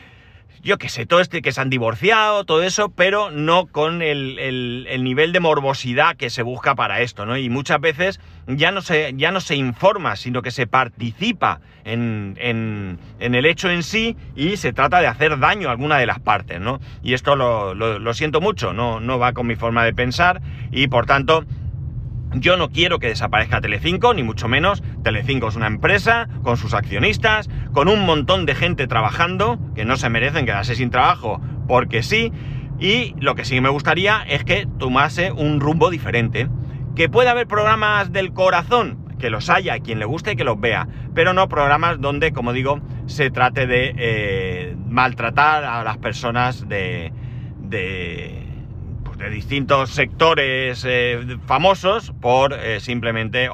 yo 0.62 0.78
qué 0.78 0.90
sé, 0.90 1.06
todo 1.06 1.20
este 1.20 1.42
que 1.42 1.52
se 1.52 1.62
han 1.62 1.70
divorciado, 1.70 2.44
todo 2.44 2.64
eso, 2.64 2.90
pero 2.90 3.32
no 3.32 3.68
con 3.68 4.02
el, 4.02 4.86
nivel 5.04 5.32
de 5.32 5.40
morbosidad 5.40 6.16
que 6.16 6.30
se 6.30 6.44
busca 6.44 6.76
para 6.76 7.02
esto, 7.02 7.26
¿no? 7.26 7.38
Y 7.38 7.50
muchas 7.50 7.80
veces 7.80 8.20
ya 8.48 8.72
no 8.72 8.82
se, 8.82 9.14
ya 9.16 9.32
no 9.32 9.42
se 9.42 9.56
informa, 9.56 10.16
sino 10.16 10.42
que 10.42 10.52
se 10.52 10.68
participa 10.68 11.62
en, 11.86 13.00
el 13.20 13.46
hecho 13.46 13.70
en 13.70 13.84
sí 13.84 14.16
y 14.36 14.58
se 14.58 14.74
trata 14.74 15.00
de 15.00 15.08
hacer 15.08 15.40
daño 15.40 15.70
a 15.70 15.72
alguna 15.72 15.98
de 15.98 16.06
las 16.06 16.20
partes, 16.20 16.60
¿no? 16.60 16.80
Y 17.04 17.14
esto 17.14 17.36
lo, 17.36 17.74
lo 17.74 18.14
siento 18.14 18.42
mucho, 18.42 18.74
no, 18.74 19.00
no 19.00 19.20
va 19.20 19.34
con 19.34 19.48
mi 19.48 19.56
forma 19.56 19.86
de 19.86 19.94
pensar 19.94 20.42
y 20.72 20.88
por 20.88 21.06
tanto 21.06 21.46
yo 22.34 22.58
no 22.58 22.70
quiero 22.70 23.00
que 23.00 23.08
desaparezca 23.08 23.62
Telecinco, 23.62 24.14
ni 24.14 24.24
mucho 24.24 24.48
menos. 24.48 24.84
Telecinco 25.04 25.48
es 25.48 25.56
una 25.56 25.68
empresa 25.68 26.28
con 26.44 26.58
sus 26.58 26.74
accionistas, 26.74 27.50
con 27.74 27.88
un 27.88 28.06
montón 28.06 28.46
de 28.46 28.56
gente 28.56 28.88
trabajando 28.88 29.60
que 29.76 29.86
no 29.86 29.98
se 29.98 30.10
merecen 30.10 30.46
quedarse 30.46 30.76
sin 30.76 30.90
trabajo 30.90 31.42
porque 31.68 32.04
sí. 32.04 32.32
Y 32.80 33.16
lo 33.20 33.36
que 33.36 33.46
sí 33.46 33.60
me 33.62 33.70
gustaría 33.70 34.24
es 34.28 34.44
que 34.44 34.68
tomase 34.78 35.32
un 35.32 35.60
rumbo 35.60 35.90
diferente. 35.90 36.48
Que 36.96 37.10
pueda 37.10 37.32
haber 37.32 37.48
programas 37.48 38.12
del 38.12 38.34
corazón, 38.34 39.10
que 39.20 39.30
los 39.30 39.50
haya, 39.50 39.80
quien 39.80 40.00
le 40.00 40.06
guste 40.06 40.36
que 40.36 40.44
los 40.44 40.60
vea, 40.60 40.88
pero 41.14 41.34
no 41.34 41.48
programas 41.48 42.02
donde, 42.02 42.32
como 42.32 42.54
digo, 42.54 42.82
se 43.06 43.30
trate 43.30 43.68
de 43.68 43.94
eh, 43.98 44.76
maltratar 44.88 45.64
a 45.64 45.84
las 45.84 45.98
personas 45.98 46.68
de, 46.68 47.14
de, 47.60 48.39
de 49.20 49.30
distintos 49.30 49.92
sectores 49.92 50.86
eh, 50.88 51.38
famosos 51.46 52.14
por 52.22 52.54
eh, 52.54 52.80
simplemente, 52.80 53.50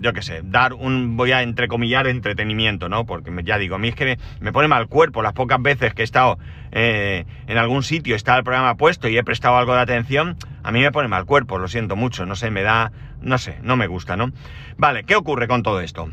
yo 0.00 0.12
qué 0.12 0.22
sé, 0.22 0.42
dar 0.44 0.74
un, 0.74 1.16
voy 1.16 1.32
a 1.32 1.42
entrecomillar, 1.42 2.06
entretenimiento, 2.06 2.88
¿no? 2.88 3.06
Porque 3.06 3.32
ya 3.42 3.58
digo, 3.58 3.76
a 3.76 3.78
mí 3.78 3.88
es 3.88 3.94
que 3.94 4.04
me, 4.04 4.18
me 4.40 4.52
pone 4.52 4.68
mal 4.68 4.86
cuerpo 4.88 5.22
las 5.22 5.32
pocas 5.32 5.60
veces 5.62 5.94
que 5.94 6.02
he 6.02 6.04
estado 6.04 6.38
en 6.72 7.58
algún 7.58 7.82
sitio, 7.82 8.16
está 8.16 8.36
el 8.36 8.44
programa 8.44 8.76
puesto 8.76 9.08
y 9.08 9.16
he 9.16 9.24
prestado 9.24 9.56
algo 9.56 9.74
de 9.74 9.80
atención, 9.80 10.36
a 10.62 10.72
mí 10.72 10.80
me 10.80 10.92
pone 10.92 11.08
mal 11.08 11.24
cuerpo, 11.24 11.58
lo 11.58 11.68
siento 11.68 11.96
mucho, 11.96 12.26
no 12.26 12.36
sé, 12.36 12.50
me 12.50 12.62
da, 12.62 12.92
no 13.20 13.38
sé, 13.38 13.58
no 13.62 13.76
me 13.76 13.86
gusta, 13.86 14.16
¿no? 14.16 14.30
Vale, 14.76 15.04
¿qué 15.04 15.14
ocurre 15.16 15.46
con 15.48 15.62
todo 15.62 15.80
esto? 15.80 16.10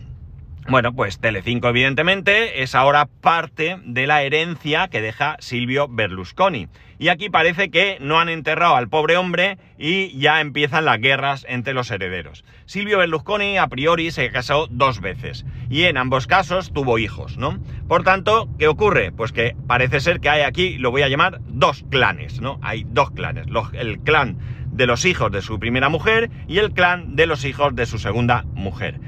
Bueno, 0.71 0.93
pues 0.93 1.19
Telecinco 1.19 1.67
evidentemente 1.67 2.63
es 2.63 2.75
ahora 2.75 3.09
parte 3.19 3.77
de 3.83 4.07
la 4.07 4.23
herencia 4.23 4.87
que 4.87 5.01
deja 5.01 5.35
Silvio 5.39 5.89
Berlusconi. 5.89 6.69
Y 6.97 7.09
aquí 7.09 7.29
parece 7.29 7.69
que 7.69 7.97
no 7.99 8.21
han 8.21 8.29
enterrado 8.29 8.77
al 8.77 8.87
pobre 8.87 9.17
hombre 9.17 9.57
y 9.77 10.17
ya 10.17 10.39
empiezan 10.39 10.85
las 10.85 11.01
guerras 11.01 11.45
entre 11.49 11.73
los 11.73 11.91
herederos. 11.91 12.45
Silvio 12.67 12.99
Berlusconi 12.99 13.57
a 13.57 13.67
priori 13.67 14.11
se 14.11 14.31
casó 14.31 14.67
dos 14.71 15.01
veces 15.01 15.45
y 15.69 15.83
en 15.83 15.97
ambos 15.97 16.25
casos 16.25 16.71
tuvo 16.71 16.99
hijos, 16.99 17.35
¿no? 17.35 17.59
Por 17.89 18.03
tanto, 18.03 18.47
¿qué 18.57 18.69
ocurre? 18.69 19.11
Pues 19.11 19.33
que 19.33 19.57
parece 19.67 19.99
ser 19.99 20.21
que 20.21 20.29
hay 20.29 20.43
aquí, 20.43 20.77
lo 20.77 20.89
voy 20.89 21.01
a 21.01 21.09
llamar, 21.09 21.41
dos 21.49 21.83
clanes, 21.89 22.39
¿no? 22.39 22.61
Hay 22.61 22.85
dos 22.87 23.11
clanes. 23.11 23.47
el 23.73 23.99
clan 23.99 24.37
de 24.71 24.87
los 24.87 25.03
hijos 25.03 25.31
de 25.33 25.41
su 25.41 25.59
primera 25.59 25.89
mujer 25.89 26.31
y 26.47 26.59
el 26.59 26.71
clan 26.71 27.17
de 27.17 27.25
los 27.25 27.43
hijos 27.43 27.75
de 27.75 27.85
su 27.85 27.99
segunda 27.99 28.45
mujer. 28.53 29.01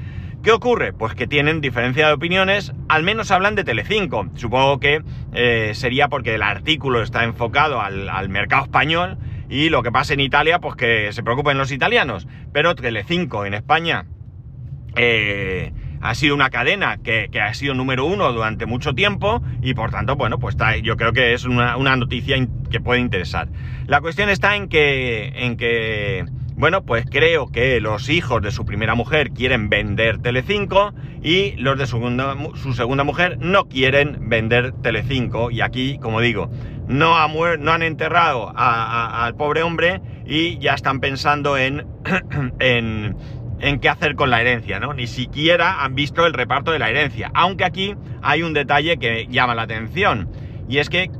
¿Qué 0.44 0.52
ocurre? 0.52 0.92
Pues 0.92 1.14
que 1.14 1.26
tienen 1.26 1.62
diferencia 1.62 2.06
de 2.06 2.12
opiniones, 2.12 2.74
al 2.90 3.02
menos 3.02 3.30
hablan 3.30 3.54
de 3.54 3.64
Telecinco. 3.64 4.28
Supongo 4.34 4.78
que 4.78 5.02
eh, 5.32 5.70
sería 5.72 6.08
porque 6.08 6.34
el 6.34 6.42
artículo 6.42 7.00
está 7.02 7.24
enfocado 7.24 7.80
al, 7.80 8.28
mercado 8.28 8.64
español 8.64 9.16
y 9.48 9.70
lo 9.70 9.82
que 9.82 9.90
pasa 9.90 10.12
en 10.12 10.20
Italia, 10.20 10.58
pues 10.58 10.76
que 10.76 11.10
se 11.14 11.22
preocupen 11.22 11.56
los 11.56 11.72
italianos. 11.72 12.28
Pero 12.52 12.74
Telecinco 12.74 13.46
en 13.46 13.54
España 13.54 14.04
eh, 14.96 15.72
ha 16.02 16.14
sido 16.14 16.34
una 16.34 16.50
cadena 16.50 16.98
que, 16.98 17.30
ha 17.40 17.54
sido 17.54 17.72
número 17.72 18.04
uno 18.04 18.30
durante 18.30 18.66
mucho 18.66 18.92
tiempo 18.92 19.42
y 19.62 19.72
por 19.72 19.92
tanto, 19.92 20.14
bueno, 20.14 20.38
pues 20.38 20.58
yo 20.82 20.98
creo 20.98 21.14
que 21.14 21.32
es 21.32 21.46
una, 21.46 21.78
una 21.78 21.96
noticia 21.96 22.36
que 22.70 22.80
puede 22.80 23.00
interesar. 23.00 23.48
La 23.86 24.02
cuestión 24.02 24.28
está 24.28 24.56
en 24.56 24.68
que, 24.68 25.32
en 25.36 25.56
que 25.56 26.26
bueno, 26.56 26.84
pues 26.84 27.04
creo 27.10 27.48
que 27.50 27.80
los 27.80 28.08
hijos 28.08 28.40
de 28.40 28.52
su 28.52 28.64
primera 28.64 28.94
mujer 28.94 29.30
quieren 29.30 29.68
vender 29.68 30.18
Telecinco 30.18 30.94
y 31.20 31.52
los 31.56 31.76
de 31.76 31.86
su 31.86 31.98
segunda, 32.74 33.04
mujer 33.04 33.38
no 33.40 33.68
quieren 33.68 34.28
vender 34.28 34.72
Telecinco. 34.80 35.50
Y 35.50 35.62
aquí, 35.62 35.98
como 35.98 36.20
digo, 36.20 36.48
no, 36.86 37.16
han 37.16 37.82
enterrado 37.82 38.52
al 38.54 39.34
pobre 39.34 39.64
hombre 39.64 40.00
y 40.26 40.58
ya 40.58 40.74
están 40.74 41.00
pensando 41.00 41.58
en, 41.58 41.86
en, 42.60 43.16
en 43.58 43.80
qué 43.80 43.88
hacer 43.88 44.14
con 44.14 44.30
la 44.30 44.40
herencia, 44.40 44.78
¿no? 44.78 44.94
Ni 44.94 45.08
siquiera 45.08 45.82
han 45.82 45.96
visto 45.96 46.24
el 46.24 46.34
reparto 46.34 46.70
de 46.70 46.78
la 46.78 46.88
herencia. 46.88 47.32
Aunque 47.34 47.64
aquí 47.64 47.96
hay 48.22 48.44
un 48.44 48.54
detalle 48.54 48.96
que 48.98 49.26
llama 49.26 49.56
la 49.56 49.62
atención. 49.62 50.28
Y 50.68 50.78
es 50.78 50.88
que, 50.88 51.10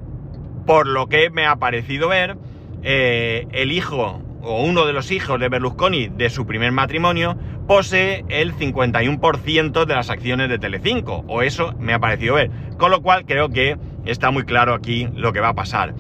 por 0.65 0.87
lo 0.87 1.09
que 1.09 1.31
me 1.31 1.45
ha 1.45 1.57
parecido 1.57 2.09
ver, 2.09 2.37
eh, 2.85 3.47
el 3.51 3.73
hijo 3.73 4.23
o 4.45 4.63
uno 4.63 4.87
de 4.87 4.93
los 4.93 5.11
hijos 5.11 5.41
de 5.41 5.49
Berlusconi 5.49 6.09
de 6.09 6.31
su 6.31 6.47
primer 6.47 6.73
matrimonio 6.73 7.37
posee 7.67 8.25
el 8.29 8.55
51% 8.55 9.85
de 9.85 9.95
las 9.95 10.11
acciones 10.11 10.49
de 10.49 10.59
Telecinco, 10.59 11.25
o 11.27 11.43
eso 11.43 11.75
me 11.79 11.95
ha 11.95 11.99
parecido 11.99 12.35
ver. 12.35 12.51
Con 12.77 12.91
lo 12.91 13.03
cual 13.03 13.25
creo 13.25 13.49
que 13.49 13.77
está 14.05 14.31
muy 14.31 14.45
claro 14.45 14.75
aquí 14.75 15.09
lo 15.15 15.33
que 15.33 15.41
va 15.41 15.49
a 15.49 15.55
pasar. 15.55 15.95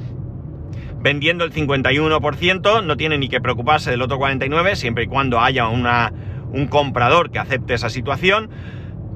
Vendiendo 1.00 1.44
el 1.44 1.52
51% 1.52 2.84
no 2.84 2.96
tiene 2.96 3.18
ni 3.18 3.28
que 3.28 3.40
preocuparse 3.40 3.90
del 3.90 4.02
otro 4.02 4.18
49% 4.18 4.74
siempre 4.74 5.04
y 5.04 5.06
cuando 5.06 5.40
haya 5.40 5.68
un 5.68 6.66
comprador 6.68 7.30
que 7.30 7.38
acepte 7.38 7.74
esa 7.74 7.90
situación 7.90 8.50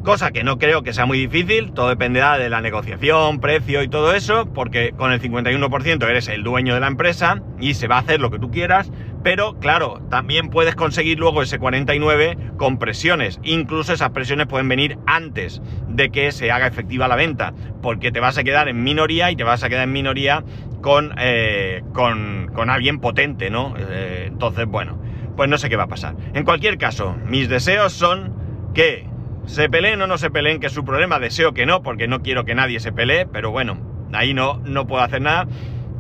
cosa 0.08 0.30
que 0.30 0.44
no 0.44 0.58
creo 0.58 0.82
que 0.82 0.92
sea 0.92 1.06
muy 1.06 1.18
difícil, 1.18 1.72
todo 1.72 1.90
dependerá 1.90 2.38
de 2.38 2.48
la 2.48 2.60
negociación, 2.60 3.40
precio 3.40 3.82
y 3.82 3.88
todo 3.88 4.14
eso, 4.14 4.46
porque 4.46 4.92
con 4.92 5.12
el 5.12 5.20
51% 5.20 6.08
eres 6.08 6.28
el 6.28 6.42
dueño 6.42 6.72
de 6.72 6.80
la 6.80 6.86
empresa 6.86 7.42
y 7.60 7.74
se 7.74 7.88
va 7.88 7.96
a 7.96 8.00
hacer 8.00 8.20
lo 8.20 8.30
que 8.30 8.38
tú 8.38 8.50
quieras, 8.50 8.90
pero 9.22 9.58
claro, 9.58 10.00
también 10.10 10.48
puedes 10.48 10.74
conseguir 10.74 11.18
luego 11.18 11.42
ese 11.42 11.58
49 11.58 12.36
con 12.56 12.78
presiones, 12.78 13.40
incluso 13.42 13.92
esas 13.92 14.10
presiones 14.10 14.46
pueden 14.46 14.68
venir 14.68 14.98
antes 15.06 15.60
de 15.88 16.10
que 16.10 16.32
se 16.32 16.50
haga 16.50 16.66
efectiva 16.66 17.08
la 17.08 17.16
venta, 17.16 17.52
porque 17.82 18.12
te 18.12 18.20
vas 18.20 18.38
a 18.38 18.44
quedar 18.44 18.68
en 18.68 18.82
minoría 18.82 19.30
y 19.30 19.36
te 19.36 19.44
vas 19.44 19.62
a 19.64 19.68
quedar 19.68 19.84
en 19.84 19.92
minoría 19.92 20.44
con, 20.80 21.14
eh, 21.18 21.82
con, 21.92 22.70
alguien 22.70 23.00
potente, 23.00 23.50
¿no? 23.50 23.74
Eh, 23.76 24.26
entonces, 24.28 24.66
bueno, 24.66 25.00
pues 25.36 25.48
no 25.48 25.58
sé 25.58 25.68
qué 25.68 25.76
va 25.76 25.84
a 25.84 25.88
pasar. 25.88 26.14
En 26.34 26.44
cualquier 26.44 26.78
caso, 26.78 27.16
mis 27.26 27.48
deseos 27.48 27.92
son 27.92 28.34
que 28.74 29.06
se 29.46 29.68
peleen 29.68 30.00
o 30.02 30.06
no 30.06 30.18
se 30.18 30.30
peleen, 30.30 30.60
que 30.60 30.66
es 30.66 30.72
su 30.72 30.84
problema, 30.84 31.18
deseo 31.18 31.54
que 31.54 31.66
no, 31.66 31.82
porque 31.82 32.06
no 32.06 32.22
quiero 32.22 32.44
que 32.44 32.54
nadie 32.54 32.80
se 32.80 32.92
pelee, 32.92 33.26
pero 33.26 33.50
bueno, 33.50 33.78
ahí 34.12 34.34
no, 34.34 34.60
no 34.64 34.86
puedo 34.86 35.02
hacer 35.02 35.22
nada. 35.22 35.46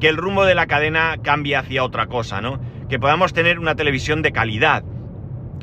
Que 0.00 0.08
el 0.08 0.16
rumbo 0.16 0.44
de 0.44 0.54
la 0.54 0.66
cadena 0.66 1.16
cambie 1.22 1.56
hacia 1.56 1.82
otra 1.82 2.06
cosa, 2.06 2.40
¿no? 2.40 2.60
Que 2.88 2.98
podamos 2.98 3.32
tener 3.32 3.58
una 3.58 3.74
televisión 3.74 4.22
de 4.22 4.32
calidad, 4.32 4.82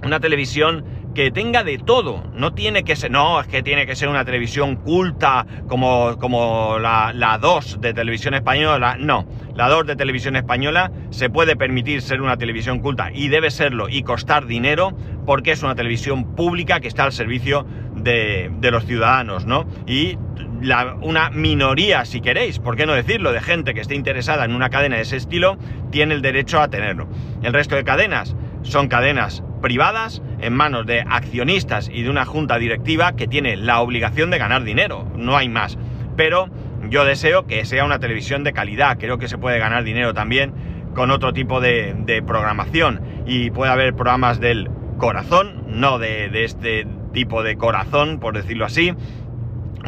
una 0.03 0.19
televisión 0.19 0.85
que 1.15 1.31
tenga 1.31 1.63
de 1.63 1.79
todo. 1.79 2.23
No 2.33 2.53
tiene 2.53 2.83
que 2.83 2.95
ser, 2.95 3.09
no, 3.09 3.39
es 3.39 3.47
que 3.47 3.63
tiene 3.63 3.87
que 3.87 3.95
ser 3.95 4.09
una 4.09 4.25
televisión 4.25 4.75
culta 4.75 5.47
como, 5.67 6.17
como 6.19 6.77
la, 6.77 7.13
la 7.13 7.39
2 7.39 7.79
de 7.81 7.93
televisión 7.93 8.35
española. 8.35 8.97
No, 8.99 9.25
la 9.55 9.69
2 9.69 9.87
de 9.87 9.95
televisión 9.95 10.35
española 10.35 10.91
se 11.09 11.29
puede 11.29 11.55
permitir 11.55 12.01
ser 12.01 12.21
una 12.21 12.37
televisión 12.37 12.79
culta 12.79 13.09
y 13.11 13.29
debe 13.29 13.49
serlo 13.49 13.89
y 13.89 14.03
costar 14.03 14.45
dinero 14.45 14.95
porque 15.25 15.51
es 15.53 15.63
una 15.63 15.73
televisión 15.73 16.35
pública 16.35 16.81
que 16.81 16.89
está 16.89 17.05
al 17.05 17.13
servicio 17.13 17.65
de, 17.95 18.51
de 18.59 18.71
los 18.71 18.85
ciudadanos, 18.85 19.45
¿no? 19.45 19.65
Y 19.87 20.17
la, 20.65 20.95
una 21.01 21.29
minoría, 21.29 22.05
si 22.05 22.21
queréis, 22.21 22.59
¿por 22.59 22.75
qué 22.75 22.85
no 22.85 22.93
decirlo?, 22.93 23.31
de 23.31 23.41
gente 23.41 23.73
que 23.73 23.81
esté 23.81 23.95
interesada 23.95 24.45
en 24.45 24.53
una 24.53 24.69
cadena 24.69 24.95
de 24.95 25.03
ese 25.03 25.17
estilo, 25.17 25.57
tiene 25.91 26.15
el 26.15 26.21
derecho 26.21 26.59
a 26.59 26.69
tenerlo. 26.69 27.07
El 27.43 27.53
resto 27.53 27.75
de 27.75 27.83
cadenas 27.83 28.35
son 28.63 28.87
cadenas 28.87 29.43
privadas 29.61 30.21
en 30.41 30.53
manos 30.53 30.85
de 30.85 31.01
accionistas 31.01 31.89
y 31.91 32.03
de 32.03 32.09
una 32.09 32.25
junta 32.25 32.57
directiva 32.57 33.15
que 33.15 33.27
tiene 33.27 33.55
la 33.55 33.79
obligación 33.79 34.31
de 34.31 34.37
ganar 34.37 34.63
dinero, 34.63 35.07
no 35.15 35.37
hay 35.37 35.49
más. 35.49 35.77
Pero 36.17 36.49
yo 36.89 37.05
deseo 37.05 37.45
que 37.45 37.65
sea 37.65 37.85
una 37.85 37.99
televisión 37.99 38.43
de 38.43 38.53
calidad, 38.53 38.97
creo 38.99 39.17
que 39.17 39.27
se 39.27 39.37
puede 39.37 39.59
ganar 39.59 39.83
dinero 39.83 40.13
también 40.13 40.53
con 40.93 41.11
otro 41.11 41.33
tipo 41.33 41.61
de, 41.61 42.23
programación 42.25 43.01
y 43.25 43.51
puede 43.51 43.71
haber 43.71 43.95
programas 43.95 44.39
del 44.39 44.69
corazón, 44.97 45.63
no 45.67 45.99
de, 45.99 46.29
de 46.29 46.45
este 46.45 46.87
tipo 47.11 47.43
de 47.43 47.57
corazón, 47.57 48.19
por 48.19 48.35
decirlo 48.35 48.65
así, 48.65 48.93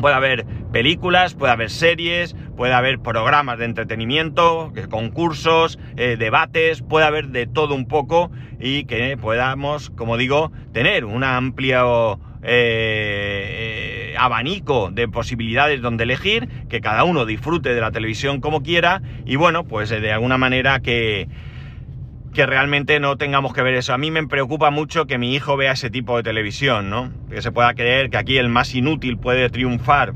Puede 0.02 0.16
haber 0.16 0.46
películas, 0.72 1.34
puede 1.34 1.54
haber 1.54 1.70
series, 1.70 2.36
puede 2.56 2.74
haber 2.74 3.00
programas 3.00 3.58
de 3.58 3.66
entretenimiento, 3.66 4.72
concursos, 4.90 5.80
eh, 5.96 6.18
debates, 6.18 6.82
puede 6.82 7.06
haber 7.06 7.30
de 7.30 7.48
todo 7.48 7.76
un 7.76 7.88
poco 7.88 8.32
y 8.60 8.86
que 8.86 9.18
podamos, 9.18 9.90
como 9.92 10.18
digo, 10.18 10.52
tener 10.74 11.06
un 11.06 11.24
amplio 11.24 12.20
eh, 12.44 14.12
eh, 14.14 14.16
abanico 14.18 14.90
de 14.92 15.08
posibilidades 15.08 15.82
donde 15.82 16.04
elegir, 16.04 16.48
que 16.70 16.82
cada 16.82 17.04
uno 17.04 17.26
disfrute 17.26 17.74
de 17.74 17.82
la 17.82 17.92
televisión 17.92 18.42
como 18.42 18.64
quiera 18.64 19.02
y 19.26 19.36
bueno, 19.36 19.64
pues 19.66 19.90
de 19.90 20.12
alguna 20.12 20.38
manera 20.38 20.80
que 20.80 21.28
que 22.34 22.46
realmente 22.46 23.00
no 23.00 23.18
tengamos 23.18 23.52
que 23.52 23.64
ver 23.64 23.74
eso. 23.74 23.96
A 23.96 23.98
mí 23.98 24.12
me 24.12 24.28
preocupa 24.28 24.70
mucho 24.70 25.08
que 25.08 25.18
mi 25.18 25.34
hijo 25.34 25.58
vea 25.58 25.72
ese 25.72 25.90
tipo 25.90 26.18
de 26.18 26.22
televisión, 26.22 26.88
¿no? 26.88 27.12
Que 27.32 27.42
se 27.42 27.52
pueda 27.52 27.74
creer 27.74 28.12
que 28.12 28.18
aquí 28.18 28.38
el 28.38 28.48
más 28.48 28.76
inútil 28.76 29.18
puede 29.18 29.50
triunfar 29.50 30.14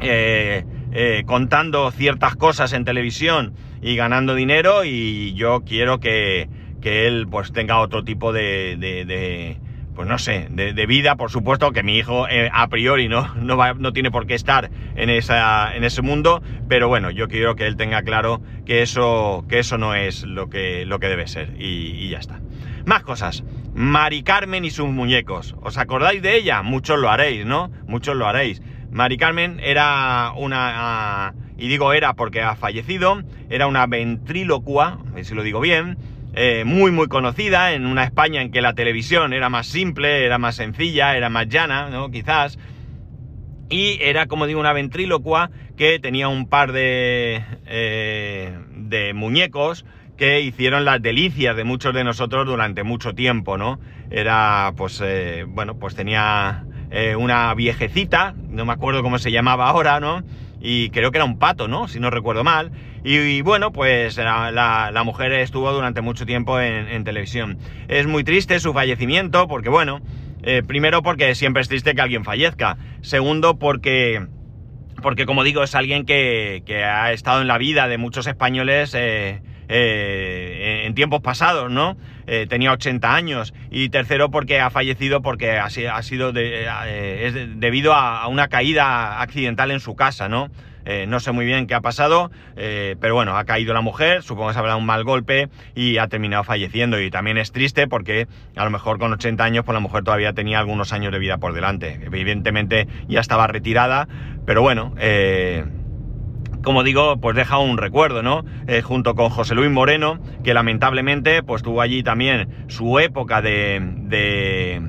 eh, 0.00 0.64
eh, 0.92 1.22
contando 1.26 1.90
ciertas 1.90 2.36
cosas 2.36 2.72
en 2.72 2.84
televisión 2.84 3.54
y 3.82 3.96
ganando 3.96 4.34
dinero 4.34 4.84
y 4.84 5.34
yo 5.34 5.62
quiero 5.64 6.00
que, 6.00 6.48
que 6.80 7.06
él 7.06 7.26
pues 7.30 7.52
tenga 7.52 7.80
otro 7.80 8.04
tipo 8.04 8.32
de, 8.32 9.58
pues 9.94 10.06
no 10.06 10.18
sé, 10.18 10.46
de, 10.50 10.86
vida, 10.86 11.16
por 11.16 11.30
supuesto, 11.30 11.72
que 11.72 11.82
mi 11.82 11.96
hijo 11.96 12.28
eh, 12.28 12.48
a 12.52 12.68
priori 12.68 13.08
no, 13.08 13.34
no, 13.34 13.74
no, 13.74 13.92
tiene 13.92 14.12
por 14.12 14.26
qué 14.26 14.34
estar 14.34 14.70
en, 14.94 15.10
esa, 15.10 15.74
en 15.74 15.82
ese 15.82 16.02
mundo, 16.02 16.40
pero 16.68 16.86
bueno, 16.86 17.10
yo 17.10 17.26
quiero 17.26 17.56
que 17.56 17.66
él 17.66 17.76
tenga 17.76 18.02
claro 18.02 18.40
que 18.64 18.82
eso, 18.82 19.44
que 19.48 19.58
eso 19.58 19.76
no 19.76 19.96
es 19.96 20.22
lo 20.22 20.48
que, 20.48 20.86
lo 20.86 21.00
que 21.00 21.08
debe 21.08 21.26
ser 21.26 21.54
y, 21.58 22.08
ya 22.08 22.18
está. 22.18 22.40
Más 22.86 23.02
cosas. 23.02 23.42
Mari 23.74 24.22
Carmen 24.22 24.64
y 24.64 24.70
sus 24.70 24.88
muñecos. 24.88 25.56
¿Os 25.62 25.78
acordáis 25.78 26.22
de 26.22 26.36
ella? 26.36 26.62
Muchos 26.62 26.98
lo 26.98 27.10
haréis, 27.10 27.44
¿no? 27.44 27.70
Muchos 27.86 28.16
lo 28.16 28.26
haréis. 28.26 28.62
Mari 28.90 29.16
Carmen 29.16 29.60
era 29.62 30.32
una... 30.36 31.34
y 31.56 31.68
digo 31.68 31.92
era 31.92 32.14
porque 32.14 32.42
ha 32.42 32.56
fallecido, 32.56 33.22
era 33.50 33.66
una 33.66 33.86
ventrílocua, 33.86 34.98
si 35.22 35.34
lo 35.34 35.42
digo 35.42 35.60
bien, 35.60 35.98
eh, 36.34 36.64
muy 36.64 36.90
muy 36.92 37.08
conocida 37.08 37.72
en 37.72 37.86
una 37.86 38.04
España 38.04 38.42
en 38.42 38.50
que 38.50 38.62
la 38.62 38.74
televisión 38.74 39.32
era 39.32 39.48
más 39.48 39.66
simple, 39.66 40.24
era 40.24 40.38
más 40.38 40.56
sencilla, 40.56 41.16
era 41.16 41.28
más 41.30 41.48
llana, 41.48 41.90
¿no? 41.90 42.10
Quizás. 42.10 42.58
Y 43.70 43.98
era, 44.00 44.26
como 44.26 44.46
digo, 44.46 44.60
una 44.60 44.72
ventrílocua 44.72 45.50
que 45.76 45.98
tenía 45.98 46.28
un 46.28 46.48
par 46.48 46.72
de, 46.72 47.42
eh, 47.66 48.58
de 48.70 49.12
muñecos 49.14 49.84
que 50.16 50.40
hicieron 50.40 50.84
las 50.84 51.02
delicias 51.02 51.56
de 51.56 51.64
muchos 51.64 51.94
de 51.94 52.02
nosotros 52.02 52.46
durante 52.46 52.82
mucho 52.82 53.14
tiempo, 53.14 53.58
¿no? 53.58 53.78
Era, 54.10 54.72
pues, 54.76 55.00
eh, 55.04 55.44
bueno, 55.46 55.78
pues 55.78 55.94
tenía 55.94 56.64
eh, 56.90 57.16
una 57.16 57.52
viejecita, 57.54 58.34
no 58.48 58.64
me 58.64 58.72
acuerdo 58.72 59.02
cómo 59.02 59.18
se 59.18 59.30
llamaba 59.30 59.68
ahora, 59.68 60.00
¿no? 60.00 60.22
Y 60.60 60.90
creo 60.90 61.10
que 61.10 61.18
era 61.18 61.24
un 61.24 61.38
pato, 61.38 61.68
¿no? 61.68 61.88
Si 61.88 62.00
no 62.00 62.10
recuerdo 62.10 62.44
mal. 62.44 62.72
Y, 63.04 63.42
bueno, 63.42 63.72
pues 63.72 64.16
la, 64.16 65.02
mujer 65.04 65.32
estuvo 65.32 65.72
durante 65.72 66.00
mucho 66.00 66.26
tiempo 66.26 66.60
en, 66.60 67.04
televisión. 67.04 67.58
Es 67.86 68.06
muy 68.06 68.24
triste 68.24 68.58
su 68.58 68.72
fallecimiento 68.72 69.46
porque, 69.46 69.68
bueno, 69.68 70.00
eh, 70.42 70.62
primero 70.66 71.02
porque 71.02 71.34
siempre 71.34 71.62
es 71.62 71.68
triste 71.68 71.94
que 71.94 72.00
alguien 72.00 72.24
fallezca. 72.24 72.76
Segundo 73.02 73.58
porque 73.58 74.26
porque 75.00 75.26
como 75.26 75.44
digo, 75.44 75.62
es 75.62 75.76
alguien 75.76 76.04
que, 76.04 76.64
que, 76.66 76.82
ha 76.82 77.12
estado 77.12 77.40
en 77.40 77.46
la 77.46 77.56
vida 77.56 77.86
de 77.86 77.98
muchos 77.98 78.26
españoles 78.26 78.96
eh, 78.96 79.40
tiempos 80.98 81.20
pasados, 81.20 81.70
¿no? 81.70 81.96
Eh, 82.26 82.46
tenía 82.48 82.72
80 82.72 83.14
años. 83.14 83.54
Y 83.70 83.88
tercero, 83.88 84.32
porque 84.32 84.58
ha 84.58 84.68
fallecido 84.68 85.22
porque 85.22 85.52
ha, 85.52 85.70
sido 85.70 86.32
eh, 86.34 87.46
debido 87.54 87.94
a, 87.94 88.26
una 88.26 88.48
caída 88.48 89.22
accidental 89.22 89.70
en 89.70 89.78
su 89.78 89.94
casa, 89.94 90.28
¿no? 90.28 90.50
no 91.06 91.20
sé 91.20 91.32
muy 91.32 91.44
bien 91.44 91.66
qué 91.66 91.74
ha 91.74 91.82
pasado, 91.82 92.30
pero 92.56 93.14
bueno, 93.14 93.36
ha 93.36 93.44
caído 93.44 93.74
la 93.74 93.82
mujer, 93.82 94.22
supongo 94.22 94.48
que 94.48 94.54
se 94.54 94.58
habrá 94.58 94.70
dado 94.70 94.80
un 94.80 94.86
mal 94.86 95.04
golpe 95.04 95.50
y 95.74 95.98
ha 95.98 96.08
terminado 96.08 96.44
falleciendo. 96.44 96.98
Y 96.98 97.10
también 97.10 97.36
es 97.36 97.52
triste 97.52 97.86
porque 97.86 98.26
a 98.56 98.64
lo 98.64 98.70
mejor 98.70 98.98
con 98.98 99.12
80 99.12 99.44
años, 99.44 99.66
pues 99.66 99.74
la 99.74 99.80
mujer 99.80 100.02
todavía 100.02 100.32
tenía 100.32 100.58
algunos 100.58 100.94
años 100.94 101.12
de 101.12 101.18
vida 101.18 101.36
por 101.36 101.52
delante. 101.52 102.00
Evidentemente 102.02 102.88
ya 103.06 103.20
estaba 103.20 103.46
retirada, 103.46 104.08
pero 104.46 104.62
bueno, 104.62 104.94
como 106.62 106.82
digo, 106.82 107.16
pues 107.18 107.36
deja 107.36 107.58
un 107.58 107.78
recuerdo, 107.78 108.22
¿no? 108.22 108.44
Eh, 108.66 108.82
junto 108.82 109.14
con 109.14 109.30
José 109.30 109.54
Luis 109.54 109.70
Moreno, 109.70 110.18
que 110.44 110.54
lamentablemente 110.54 111.42
pues 111.42 111.62
tuvo 111.62 111.80
allí 111.80 112.02
también 112.02 112.66
su 112.68 112.98
época 112.98 113.42
de, 113.42 113.80
de, 113.82 114.82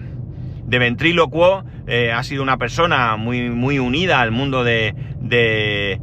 de 0.65 0.79
ventrílocuo, 0.79 1.63
eh, 1.87 2.11
ha 2.11 2.23
sido 2.23 2.43
una 2.43 2.57
persona 2.57 3.15
muy, 3.17 3.49
muy 3.49 3.79
unida 3.79 4.21
al 4.21 4.31
mundo 4.31 4.63
de, 4.63 4.93
de 5.19 5.99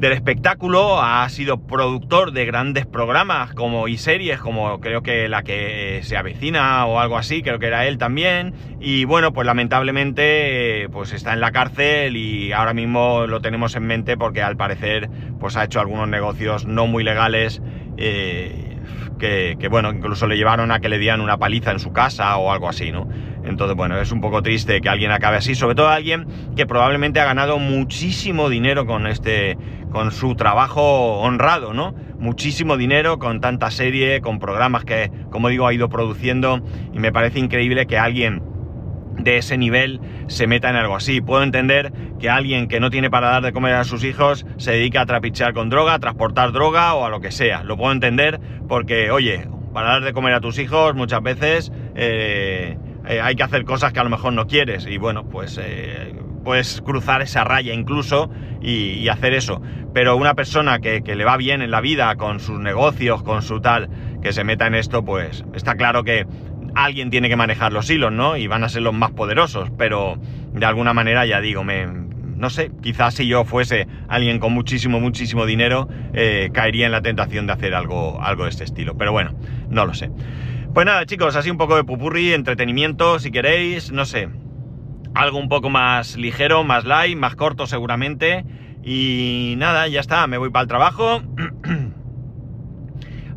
del 0.00 0.12
espectáculo, 0.12 1.02
ha 1.02 1.28
sido 1.28 1.58
productor 1.58 2.32
de 2.32 2.46
grandes 2.46 2.86
programas 2.86 3.52
como 3.52 3.86
y 3.86 3.98
series, 3.98 4.40
como 4.40 4.80
creo 4.80 5.02
que 5.02 5.28
la 5.28 5.42
que 5.42 6.00
se 6.04 6.16
avecina 6.16 6.86
o 6.86 6.98
algo 6.98 7.18
así, 7.18 7.42
creo 7.42 7.58
que 7.58 7.66
era 7.66 7.86
él 7.86 7.98
también. 7.98 8.54
Y 8.80 9.04
bueno, 9.04 9.34
pues 9.34 9.46
lamentablemente 9.46 10.88
pues 10.90 11.12
está 11.12 11.34
en 11.34 11.40
la 11.40 11.52
cárcel 11.52 12.16
y 12.16 12.50
ahora 12.52 12.72
mismo 12.72 13.26
lo 13.26 13.42
tenemos 13.42 13.76
en 13.76 13.86
mente 13.86 14.16
porque 14.16 14.40
al 14.40 14.56
parecer 14.56 15.10
pues 15.38 15.58
ha 15.58 15.64
hecho 15.64 15.80
algunos 15.80 16.08
negocios 16.08 16.64
no 16.64 16.86
muy 16.86 17.04
legales. 17.04 17.60
Eh, 17.98 18.78
que, 19.18 19.56
que, 19.60 19.68
bueno, 19.68 19.92
incluso 19.92 20.26
le 20.26 20.38
llevaron 20.38 20.72
a 20.72 20.80
que 20.80 20.88
le 20.88 20.98
dieran 20.98 21.20
una 21.20 21.36
paliza 21.36 21.72
en 21.72 21.78
su 21.78 21.92
casa 21.92 22.34
o 22.38 22.50
algo 22.50 22.70
así, 22.70 22.90
¿no? 22.90 23.06
Entonces, 23.50 23.76
bueno, 23.76 24.00
es 24.00 24.12
un 24.12 24.20
poco 24.20 24.42
triste 24.42 24.80
que 24.80 24.88
alguien 24.88 25.10
acabe 25.10 25.36
así, 25.36 25.54
sobre 25.54 25.74
todo 25.74 25.88
alguien 25.88 26.26
que 26.56 26.66
probablemente 26.66 27.20
ha 27.20 27.24
ganado 27.24 27.58
muchísimo 27.58 28.48
dinero 28.48 28.86
con 28.86 29.06
este, 29.06 29.58
con 29.90 30.12
su 30.12 30.34
trabajo 30.34 31.20
honrado, 31.20 31.74
¿no? 31.74 31.94
Muchísimo 32.18 32.76
dinero 32.76 33.18
con 33.18 33.40
tanta 33.40 33.70
serie, 33.70 34.20
con 34.20 34.38
programas 34.38 34.84
que, 34.84 35.10
como 35.30 35.48
digo, 35.48 35.66
ha 35.66 35.74
ido 35.74 35.88
produciendo 35.88 36.60
y 36.92 36.98
me 36.98 37.12
parece 37.12 37.38
increíble 37.38 37.86
que 37.86 37.98
alguien 37.98 38.42
de 39.18 39.36
ese 39.36 39.58
nivel 39.58 40.00
se 40.28 40.46
meta 40.46 40.70
en 40.70 40.76
algo 40.76 40.96
así. 40.96 41.20
Puedo 41.20 41.42
entender 41.42 41.92
que 42.18 42.30
alguien 42.30 42.68
que 42.68 42.80
no 42.80 42.90
tiene 42.90 43.10
para 43.10 43.30
dar 43.30 43.42
de 43.42 43.52
comer 43.52 43.74
a 43.74 43.84
sus 43.84 44.04
hijos 44.04 44.46
se 44.56 44.72
dedica 44.72 45.02
a 45.02 45.06
trapichear 45.06 45.52
con 45.52 45.68
droga, 45.68 45.94
a 45.94 45.98
transportar 45.98 46.52
droga 46.52 46.94
o 46.94 47.04
a 47.04 47.10
lo 47.10 47.20
que 47.20 47.30
sea. 47.30 47.62
Lo 47.64 47.76
puedo 47.76 47.92
entender 47.92 48.40
porque, 48.68 49.10
oye, 49.10 49.48
para 49.72 49.90
dar 49.90 50.02
de 50.02 50.12
comer 50.12 50.34
a 50.34 50.40
tus 50.40 50.58
hijos 50.58 50.94
muchas 50.94 51.22
veces 51.22 51.72
eh, 51.94 52.78
eh, 53.06 53.20
hay 53.20 53.34
que 53.34 53.42
hacer 53.42 53.64
cosas 53.64 53.92
que 53.92 54.00
a 54.00 54.04
lo 54.04 54.10
mejor 54.10 54.32
no 54.32 54.46
quieres 54.46 54.86
y 54.86 54.98
bueno, 54.98 55.24
pues 55.24 55.58
eh, 55.62 56.14
puedes 56.44 56.80
cruzar 56.82 57.22
esa 57.22 57.44
raya 57.44 57.72
incluso 57.72 58.30
y, 58.62 59.08
hacer 59.08 59.34
eso. 59.34 59.60
Pero 59.92 60.16
una 60.16 60.34
persona 60.34 60.78
que, 60.78 61.02
le 61.02 61.24
va 61.24 61.36
bien 61.36 61.62
en 61.62 61.70
la 61.70 61.80
vida, 61.80 62.14
con 62.16 62.40
sus 62.40 62.60
negocios, 62.60 63.22
con 63.22 63.42
su 63.42 63.60
tal, 63.60 63.88
que 64.22 64.32
se 64.32 64.44
meta 64.44 64.66
en 64.66 64.74
esto, 64.74 65.04
pues 65.04 65.44
está 65.54 65.74
claro 65.74 66.04
que 66.04 66.26
alguien 66.74 67.10
tiene 67.10 67.28
que 67.28 67.36
manejar 67.36 67.72
los 67.72 67.90
hilos, 67.90 68.12
¿no? 68.12 68.36
Y 68.36 68.46
van 68.46 68.62
a 68.62 68.68
ser 68.68 68.82
los 68.82 68.94
más 68.94 69.10
poderosos, 69.10 69.70
pero 69.76 70.16
de 70.52 70.64
alguna 70.66 70.94
manera 70.94 71.26
ya 71.26 71.40
digo, 71.40 71.64
me, 71.64 71.86
no 72.40 72.48
sé, 72.48 72.70
quizás 72.82 73.14
si 73.14 73.26
yo 73.26 73.44
fuese 73.44 73.86
alguien 74.08 74.38
con 74.38 74.52
muchísimo, 74.52 74.98
muchísimo 74.98 75.44
dinero, 75.44 75.88
eh, 76.14 76.50
caería 76.52 76.86
en 76.86 76.92
la 76.92 77.02
tentación 77.02 77.46
de 77.46 77.52
hacer 77.52 77.74
algo, 77.74 78.20
algo 78.22 78.44
de 78.44 78.50
este 78.50 78.64
estilo. 78.64 78.96
Pero 78.96 79.12
bueno, 79.12 79.34
no 79.68 79.84
lo 79.84 79.94
sé. 79.94 80.10
Pues 80.72 80.86
nada, 80.86 81.04
chicos, 81.04 81.34
así 81.36 81.50
un 81.50 81.58
poco 81.58 81.76
de 81.76 81.84
pupurri, 81.84 82.32
entretenimiento, 82.32 83.18
si 83.18 83.30
queréis, 83.30 83.90
no 83.90 84.04
sé 84.04 84.28
algo 85.14 85.38
un 85.38 85.48
poco 85.48 85.70
más 85.70 86.16
ligero, 86.16 86.64
más 86.64 86.84
light, 86.84 87.16
más 87.16 87.36
corto 87.36 87.66
seguramente. 87.66 88.44
Y 88.82 89.54
nada, 89.58 89.86
ya 89.88 90.00
está, 90.00 90.26
me 90.26 90.38
voy 90.38 90.50
para 90.50 90.62
el 90.62 90.68
trabajo. 90.68 91.22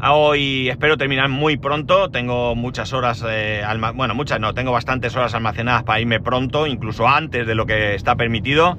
Hoy 0.05 0.67
espero 0.69 0.97
terminar 0.97 1.29
muy 1.29 1.55
pronto, 1.55 2.11
tengo 2.11 2.55
muchas 2.55 2.91
horas, 2.91 3.23
eh, 3.25 3.63
bueno, 3.95 4.13
muchas 4.13 4.37
no, 4.37 4.53
tengo 4.53 4.73
bastantes 4.73 5.15
horas 5.15 5.33
almacenadas 5.33 5.83
para 5.83 6.01
irme 6.01 6.19
pronto, 6.19 6.67
incluso 6.67 7.07
antes 7.07 7.47
de 7.47 7.55
lo 7.55 7.65
que 7.65 7.95
está 7.95 8.17
permitido 8.17 8.77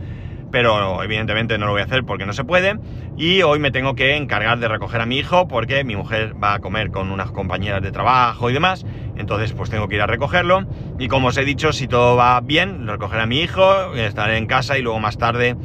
pero 0.55 1.03
evidentemente 1.03 1.59
no 1.59 1.67
lo 1.67 1.73
voy 1.73 1.81
a 1.81 1.85
hacer 1.85 2.05
porque 2.05 2.27
no 2.27 2.33
se 2.33 2.45
puede. 2.45 2.79
Y 3.17 3.43
hoy 3.43 3.59
me 3.59 3.73
tengo 3.73 3.97
que 3.97 4.15
encargar 4.15 4.61
de 4.61 4.69
recoger 4.69 5.01
a 5.01 5.05
mi 5.05 5.19
hijo 5.19 5.49
porque 5.49 5.83
mi 5.83 5.97
mujer 5.97 6.41
va 6.41 6.55
a 6.55 6.59
comer 6.61 6.93
con 6.93 7.11
unas 7.11 7.33
compañeras 7.33 7.83
de 7.83 7.91
trabajo 7.91 8.51
y 8.51 8.53
demás. 8.53 8.87
Entonces 9.17 9.53
pues 9.53 9.69
tengo 9.69 9.89
que 9.89 9.97
ir 9.97 10.03
a 10.03 10.07
recogerlo. 10.07 10.65
Y 10.97 11.09
como 11.09 11.27
os 11.27 11.37
he 11.39 11.45
dicho, 11.45 11.73
si 11.73 11.89
todo 11.89 12.15
va 12.15 12.41
bien, 12.41 12.87
recogeré 12.87 13.23
a 13.23 13.27
mi 13.27 13.41
hijo, 13.41 13.95
estaré 13.95 14.37
en 14.37 14.47
casa 14.47 14.79
y 14.79 14.83
luego 14.83 15.01
más 15.01 15.19
tarde 15.19 15.57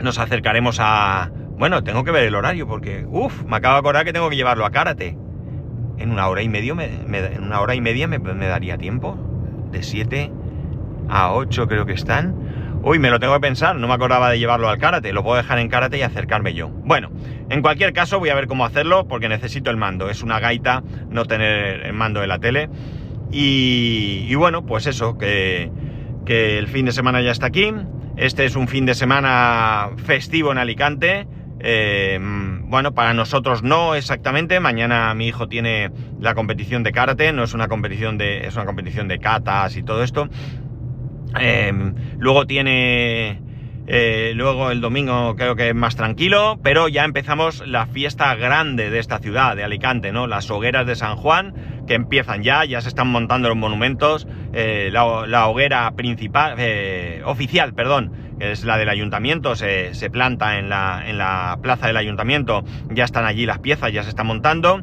nos 0.00 0.20
acercaremos 0.20 0.78
a... 0.78 1.32
Bueno, 1.58 1.82
tengo 1.82 2.04
que 2.04 2.12
ver 2.12 2.22
el 2.22 2.36
horario 2.36 2.68
porque, 2.68 3.04
uff, 3.08 3.42
me 3.42 3.56
acabo 3.56 3.74
de 3.74 3.80
acordar 3.80 4.04
que 4.04 4.12
tengo 4.12 4.30
que 4.30 4.36
llevarlo 4.36 4.66
a 4.66 4.70
karate. 4.70 5.18
En 5.98 6.12
una 6.12 6.28
hora 6.28 6.42
y 6.42 6.48
medio 6.48 6.76
me, 6.76 6.84
en 6.84 7.42
una 7.42 7.60
hora 7.60 7.74
y 7.74 7.80
media 7.80 8.06
me, 8.06 8.20
me 8.20 8.46
daría 8.46 8.78
tiempo. 8.78 9.18
De 9.72 9.82
7 9.82 10.30
a 11.08 11.32
8 11.32 11.66
creo 11.66 11.86
que 11.86 11.94
están. 11.94 12.49
Uy, 12.82 12.98
me 12.98 13.10
lo 13.10 13.20
tengo 13.20 13.34
que 13.34 13.40
pensar, 13.40 13.76
no 13.76 13.88
me 13.88 13.94
acordaba 13.94 14.30
de 14.30 14.38
llevarlo 14.38 14.68
al 14.68 14.78
karate, 14.78 15.12
lo 15.12 15.22
puedo 15.22 15.36
dejar 15.36 15.58
en 15.58 15.68
karate 15.68 15.98
y 15.98 16.02
acercarme 16.02 16.54
yo. 16.54 16.68
Bueno, 16.68 17.10
en 17.50 17.60
cualquier 17.60 17.92
caso 17.92 18.18
voy 18.18 18.30
a 18.30 18.34
ver 18.34 18.46
cómo 18.46 18.64
hacerlo 18.64 19.06
porque 19.06 19.28
necesito 19.28 19.70
el 19.70 19.76
mando, 19.76 20.08
es 20.08 20.22
una 20.22 20.40
gaita 20.40 20.82
no 21.10 21.26
tener 21.26 21.84
el 21.84 21.92
mando 21.92 22.20
de 22.20 22.26
la 22.26 22.38
tele. 22.38 22.70
Y, 23.32 24.34
bueno, 24.34 24.64
pues 24.64 24.86
eso, 24.86 25.18
que, 25.18 25.70
el 26.26 26.66
fin 26.68 26.86
de 26.86 26.92
semana 26.92 27.20
ya 27.20 27.32
está 27.32 27.46
aquí. 27.46 27.72
Este 28.16 28.44
es 28.44 28.56
un 28.56 28.66
fin 28.66 28.86
de 28.86 28.94
semana 28.94 29.90
festivo 30.04 30.50
en 30.50 30.58
Alicante. 30.58 31.26
Eh, 31.60 32.18
bueno, 32.62 32.92
para 32.92 33.14
nosotros 33.14 33.62
no 33.62 33.94
exactamente. 33.94 34.58
Mañana 34.58 35.14
mi 35.14 35.28
hijo 35.28 35.48
tiene 35.48 35.90
la 36.18 36.34
competición 36.34 36.82
de 36.82 36.92
karate, 36.92 37.32
no 37.32 37.44
es 37.44 37.54
una 37.54 37.68
competición 37.68 38.16
de, 38.16 38.46
es 38.46 38.56
una 38.56 38.64
competición 38.64 39.06
de 39.06 39.18
katas 39.18 39.76
y 39.76 39.82
todo 39.82 40.02
esto. 40.02 40.28
Em, 41.38 41.94
luego 42.18 42.46
tiene... 42.46 43.40
Eh, 43.92 44.34
luego 44.36 44.70
el 44.70 44.80
domingo 44.80 45.34
creo 45.34 45.56
que 45.56 45.70
es 45.70 45.74
más 45.74 45.96
tranquilo, 45.96 46.60
pero 46.62 46.86
ya 46.86 47.04
empezamos 47.04 47.66
la 47.66 47.86
fiesta 47.86 48.36
grande 48.36 48.88
de 48.88 49.00
esta 49.00 49.18
ciudad, 49.18 49.56
de 49.56 49.64
Alicante, 49.64 50.12
¿no? 50.12 50.28
Las 50.28 50.48
hogueras 50.48 50.86
de 50.86 50.94
San 50.94 51.16
Juan, 51.16 51.54
que 51.88 51.94
empiezan 51.94 52.44
ya, 52.44 52.64
ya 52.64 52.80
se 52.82 52.88
están 52.88 53.08
montando 53.08 53.48
los 53.48 53.58
monumentos. 53.58 54.28
Eh, 54.52 54.90
la, 54.92 55.48
hoguera 55.48 55.90
principal, 55.96 56.54
eh, 56.58 57.20
oficial, 57.24 57.74
perdón, 57.74 58.12
que 58.38 58.52
es 58.52 58.62
la 58.64 58.78
del 58.78 58.90
ayuntamiento, 58.90 59.56
se, 59.56 59.92
planta 60.12 60.58
en 60.58 60.68
la, 60.68 61.02
en 61.06 61.18
la 61.18 61.58
plaza 61.60 61.88
del 61.88 61.96
ayuntamiento, 61.96 62.62
ya 62.90 63.04
están 63.04 63.24
allí 63.24 63.44
las 63.44 63.58
piezas, 63.58 63.92
ya 63.92 64.04
se 64.04 64.10
están 64.10 64.28
montando. 64.28 64.82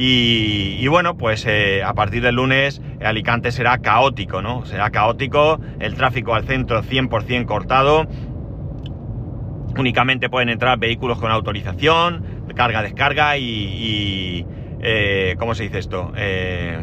Y, 0.00 0.86
bueno, 0.86 1.16
pues 1.16 1.44
eh, 1.46 1.82
a 1.82 1.92
partir 1.92 2.22
del 2.22 2.36
lunes 2.36 2.80
Alicante 3.04 3.50
será 3.50 3.78
caótico, 3.78 4.40
¿no? 4.42 4.64
Será 4.64 4.90
caótico, 4.90 5.60
el 5.80 5.96
tráfico 5.96 6.34
al 6.34 6.44
centro 6.44 6.84
100% 6.84 7.46
cortado. 7.46 8.06
Únicamente 9.76 10.30
pueden 10.30 10.50
entrar 10.50 10.78
vehículos 10.78 11.18
con 11.18 11.32
autorización, 11.32 12.44
carga, 12.54 12.82
descarga 12.82 13.36
y... 13.38 14.46
Eh, 14.80 15.34
¿Cómo 15.40 15.56
se 15.56 15.64
dice 15.64 15.80
esto? 15.80 16.12
Eh, 16.16 16.78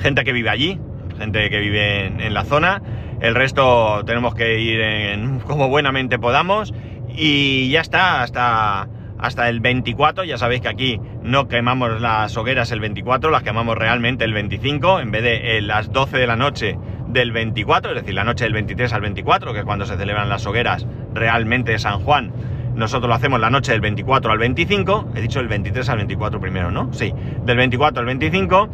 gente 0.00 0.24
que 0.24 0.32
vive 0.32 0.50
allí, 0.50 0.80
gente 1.16 1.48
que 1.48 1.60
vive 1.60 2.06
en, 2.06 2.34
la 2.34 2.42
zona. 2.44 2.82
El 3.20 3.36
resto 3.36 4.04
tenemos 4.04 4.34
que 4.34 4.60
ir 4.60 4.80
en, 4.80 5.38
como 5.38 5.68
buenamente 5.68 6.18
podamos. 6.18 6.74
Y 7.08 7.70
ya 7.70 7.80
está, 7.80 8.22
hasta 8.22 8.88
hasta 9.18 9.48
el 9.48 9.60
24. 9.60 10.24
Ya 10.24 10.38
sabéis 10.38 10.60
que 10.60 10.68
aquí 10.68 11.00
no 11.22 11.48
quemamos 11.48 12.00
las 12.00 12.36
hogueras 12.36 12.70
el 12.72 12.80
24, 12.80 13.30
las 13.30 13.42
quemamos 13.42 13.76
realmente 13.76 14.24
el 14.24 14.32
25. 14.32 15.00
En 15.00 15.10
vez 15.10 15.22
de 15.22 15.58
eh, 15.58 15.62
las 15.62 15.92
12 15.92 16.18
de 16.18 16.26
la 16.26 16.36
noche 16.36 16.78
del 17.08 17.32
24, 17.32 17.92
es 17.92 18.00
decir, 18.02 18.14
la 18.14 18.24
noche 18.24 18.44
del 18.44 18.52
23 18.52 18.92
al 18.92 19.00
24, 19.00 19.52
que 19.52 19.60
es 19.60 19.64
cuando 19.64 19.86
se 19.86 19.96
celebran 19.96 20.28
las 20.28 20.46
hogueras 20.46 20.86
realmente 21.14 21.72
de 21.72 21.78
San 21.78 22.00
Juan. 22.00 22.32
Nosotros 22.74 23.08
lo 23.08 23.14
hacemos 23.14 23.40
la 23.40 23.50
noche 23.50 23.72
del 23.72 23.80
24 23.80 24.30
al 24.30 24.38
25, 24.38 25.12
he 25.16 25.20
dicho 25.20 25.40
el 25.40 25.48
23 25.48 25.88
al 25.88 25.96
24 25.96 26.40
primero, 26.40 26.70
¿no? 26.70 26.92
Sí, 26.92 27.12
del 27.44 27.56
24 27.56 28.00
al 28.00 28.06
25. 28.06 28.68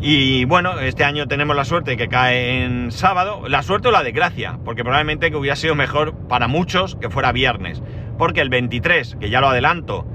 Y 0.00 0.44
bueno, 0.44 0.78
este 0.78 1.02
año 1.02 1.26
tenemos 1.26 1.56
la 1.56 1.64
suerte 1.64 1.96
que 1.96 2.06
cae 2.06 2.62
en 2.62 2.92
sábado, 2.92 3.48
la 3.48 3.64
suerte 3.64 3.88
o 3.88 3.90
la 3.90 4.04
desgracia, 4.04 4.60
porque 4.64 4.84
probablemente 4.84 5.30
que 5.30 5.36
hubiera 5.36 5.56
sido 5.56 5.74
mejor 5.74 6.14
para 6.28 6.46
muchos 6.46 6.94
que 6.94 7.10
fuera 7.10 7.32
viernes, 7.32 7.82
porque 8.18 8.40
el 8.40 8.50
23, 8.50 9.16
que 9.20 9.30
ya 9.30 9.40
lo 9.40 9.48
adelanto, 9.48 10.06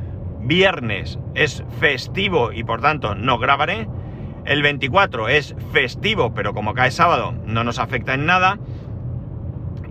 viernes 0.41 1.19
es 1.33 1.63
festivo 1.79 2.51
y 2.51 2.63
por 2.63 2.81
tanto 2.81 3.15
no 3.15 3.39
grabaré. 3.39 3.87
El 4.45 4.61
24 4.61 5.29
es 5.29 5.55
festivo, 5.71 6.33
pero 6.33 6.53
como 6.53 6.73
cae 6.73 6.91
sábado 6.91 7.33
no 7.45 7.63
nos 7.63 7.79
afecta 7.79 8.13
en 8.13 8.25
nada. 8.25 8.59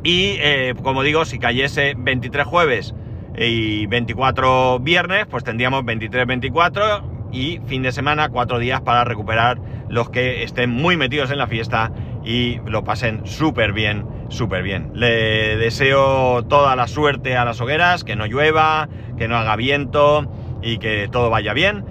Y 0.05 0.37
eh, 0.40 0.75
como 0.83 1.03
digo, 1.03 1.25
si 1.25 1.38
cayese 1.38 1.94
23 1.96 2.46
jueves 2.46 2.94
y 3.37 3.87
24 3.87 4.79
viernes, 4.81 5.27
pues 5.27 5.42
tendríamos 5.42 5.85
23-24 5.85 7.03
y 7.33 7.61
fin 7.66 7.83
de 7.83 7.92
semana, 7.92 8.29
cuatro 8.29 8.59
días 8.59 8.83
para 8.83 9.05
recuperar 9.05 9.59
los 9.88 10.11
que 10.11 10.42
estén 10.42 10.70
muy 10.70 10.96
metidos 10.96 11.31
en 11.31 11.38
la 11.38 11.46
fiesta 11.46 11.92
y 12.25 12.61
lo 12.66 12.85
pasen 12.85 13.27
súper 13.27 13.72
bien, 13.72 14.07
súper 14.33 14.62
bien. 14.62 14.90
Le 14.95 15.57
deseo 15.57 16.45
toda 16.45 16.75
la 16.77 16.88
suerte 16.88 17.37
a 17.37 17.45
las 17.45 17.61
hogueras, 17.61 18.05
que 18.05 18.16
no 18.16 18.27
llueva, 18.27 18.88
que 19.16 19.29
no 19.29 19.37
haga 19.37 19.57
viento 19.57 20.31
y 20.62 20.79
que 20.79 21.09
todo 21.11 21.31
vaya 21.31 21.53
bien 21.53 21.85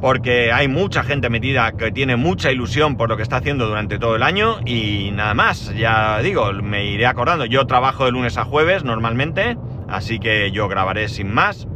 porque 0.00 0.50
hay 0.50 0.66
mucha 0.66 1.02
gente 1.02 1.28
metida 1.28 1.72
que 1.72 1.92
tiene 1.92 2.16
mucha 2.16 2.50
ilusión 2.50 2.96
por 2.96 3.10
lo 3.10 3.16
que 3.16 3.22
está 3.22 3.36
haciendo 3.36 3.66
durante 3.66 3.98
todo 3.98 4.16
el 4.16 4.22
año 4.22 4.60
y 4.64 5.10
nada 5.12 5.34
más, 5.34 5.74
ya 5.76 6.20
digo, 6.20 6.52
me 6.54 6.86
iré 6.86 7.06
acordando, 7.06 7.44
yo 7.44 7.66
trabajo 7.66 8.06
de 8.06 8.12
lunes 8.12 8.38
a 8.38 8.44
jueves 8.44 8.82
normalmente, 8.82 9.58
así 9.88 10.18
que 10.18 10.50
yo 10.52 10.68
grabaré 10.68 11.08
sin 11.08 11.32
más. 11.32 11.68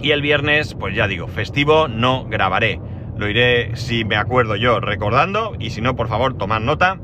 Y 0.00 0.10
el 0.10 0.20
viernes, 0.20 0.74
pues 0.74 0.94
ya 0.94 1.08
digo, 1.08 1.26
festivo 1.26 1.88
no 1.88 2.26
grabaré, 2.28 2.80
lo 3.16 3.28
iré 3.28 3.74
si 3.74 4.04
me 4.04 4.16
acuerdo 4.16 4.54
yo 4.54 4.78
recordando. 4.78 5.54
Y 5.58 5.70
si 5.70 5.80
no, 5.80 5.96
por 5.96 6.06
favor, 6.06 6.38
tomad 6.38 6.60
nota. 6.60 7.00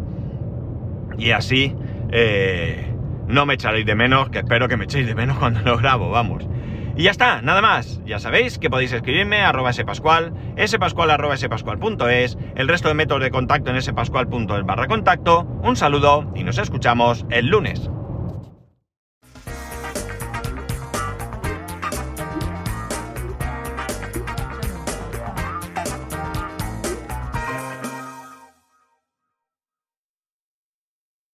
Y 1.19 1.33
así 1.33 1.75
eh, 2.15 2.95
no 3.27 3.45
me 3.45 3.55
echaréis 3.55 3.85
de 3.85 3.97
menos, 3.97 4.31
que 4.31 4.39
espero 4.39 4.69
que 4.69 4.77
me 4.77 4.85
echéis 4.85 5.07
de 5.07 5.15
menos 5.15 5.37
cuando 5.39 5.61
lo 5.65 5.77
grabo, 5.77 6.11
vamos. 6.11 6.49
Y 6.97 7.03
ya 7.03 7.11
está, 7.11 7.43
nada 7.43 7.61
más. 7.61 8.01
Ya 8.07 8.21
sabéis 8.21 8.59
que 8.59 8.71
podéis 8.71 8.93
escribirme 8.93 9.41
a 9.41 9.49
arroba 9.49 9.73
spascual, 9.73 10.33
spascual 10.65 11.11
arroba 11.11 11.37
spascual.es, 11.37 12.39
el 12.55 12.69
resto 12.69 12.87
de 12.87 12.95
métodos 12.95 13.23
de 13.23 13.33
contacto 13.33 13.73
en 13.73 13.83
spascual.es 13.83 14.65
barra 14.65 14.87
contacto. 14.87 15.43
Un 15.63 15.75
saludo 15.75 16.31
y 16.37 16.45
nos 16.45 16.59
escuchamos 16.59 17.27
el 17.31 17.49
lunes. 17.49 17.91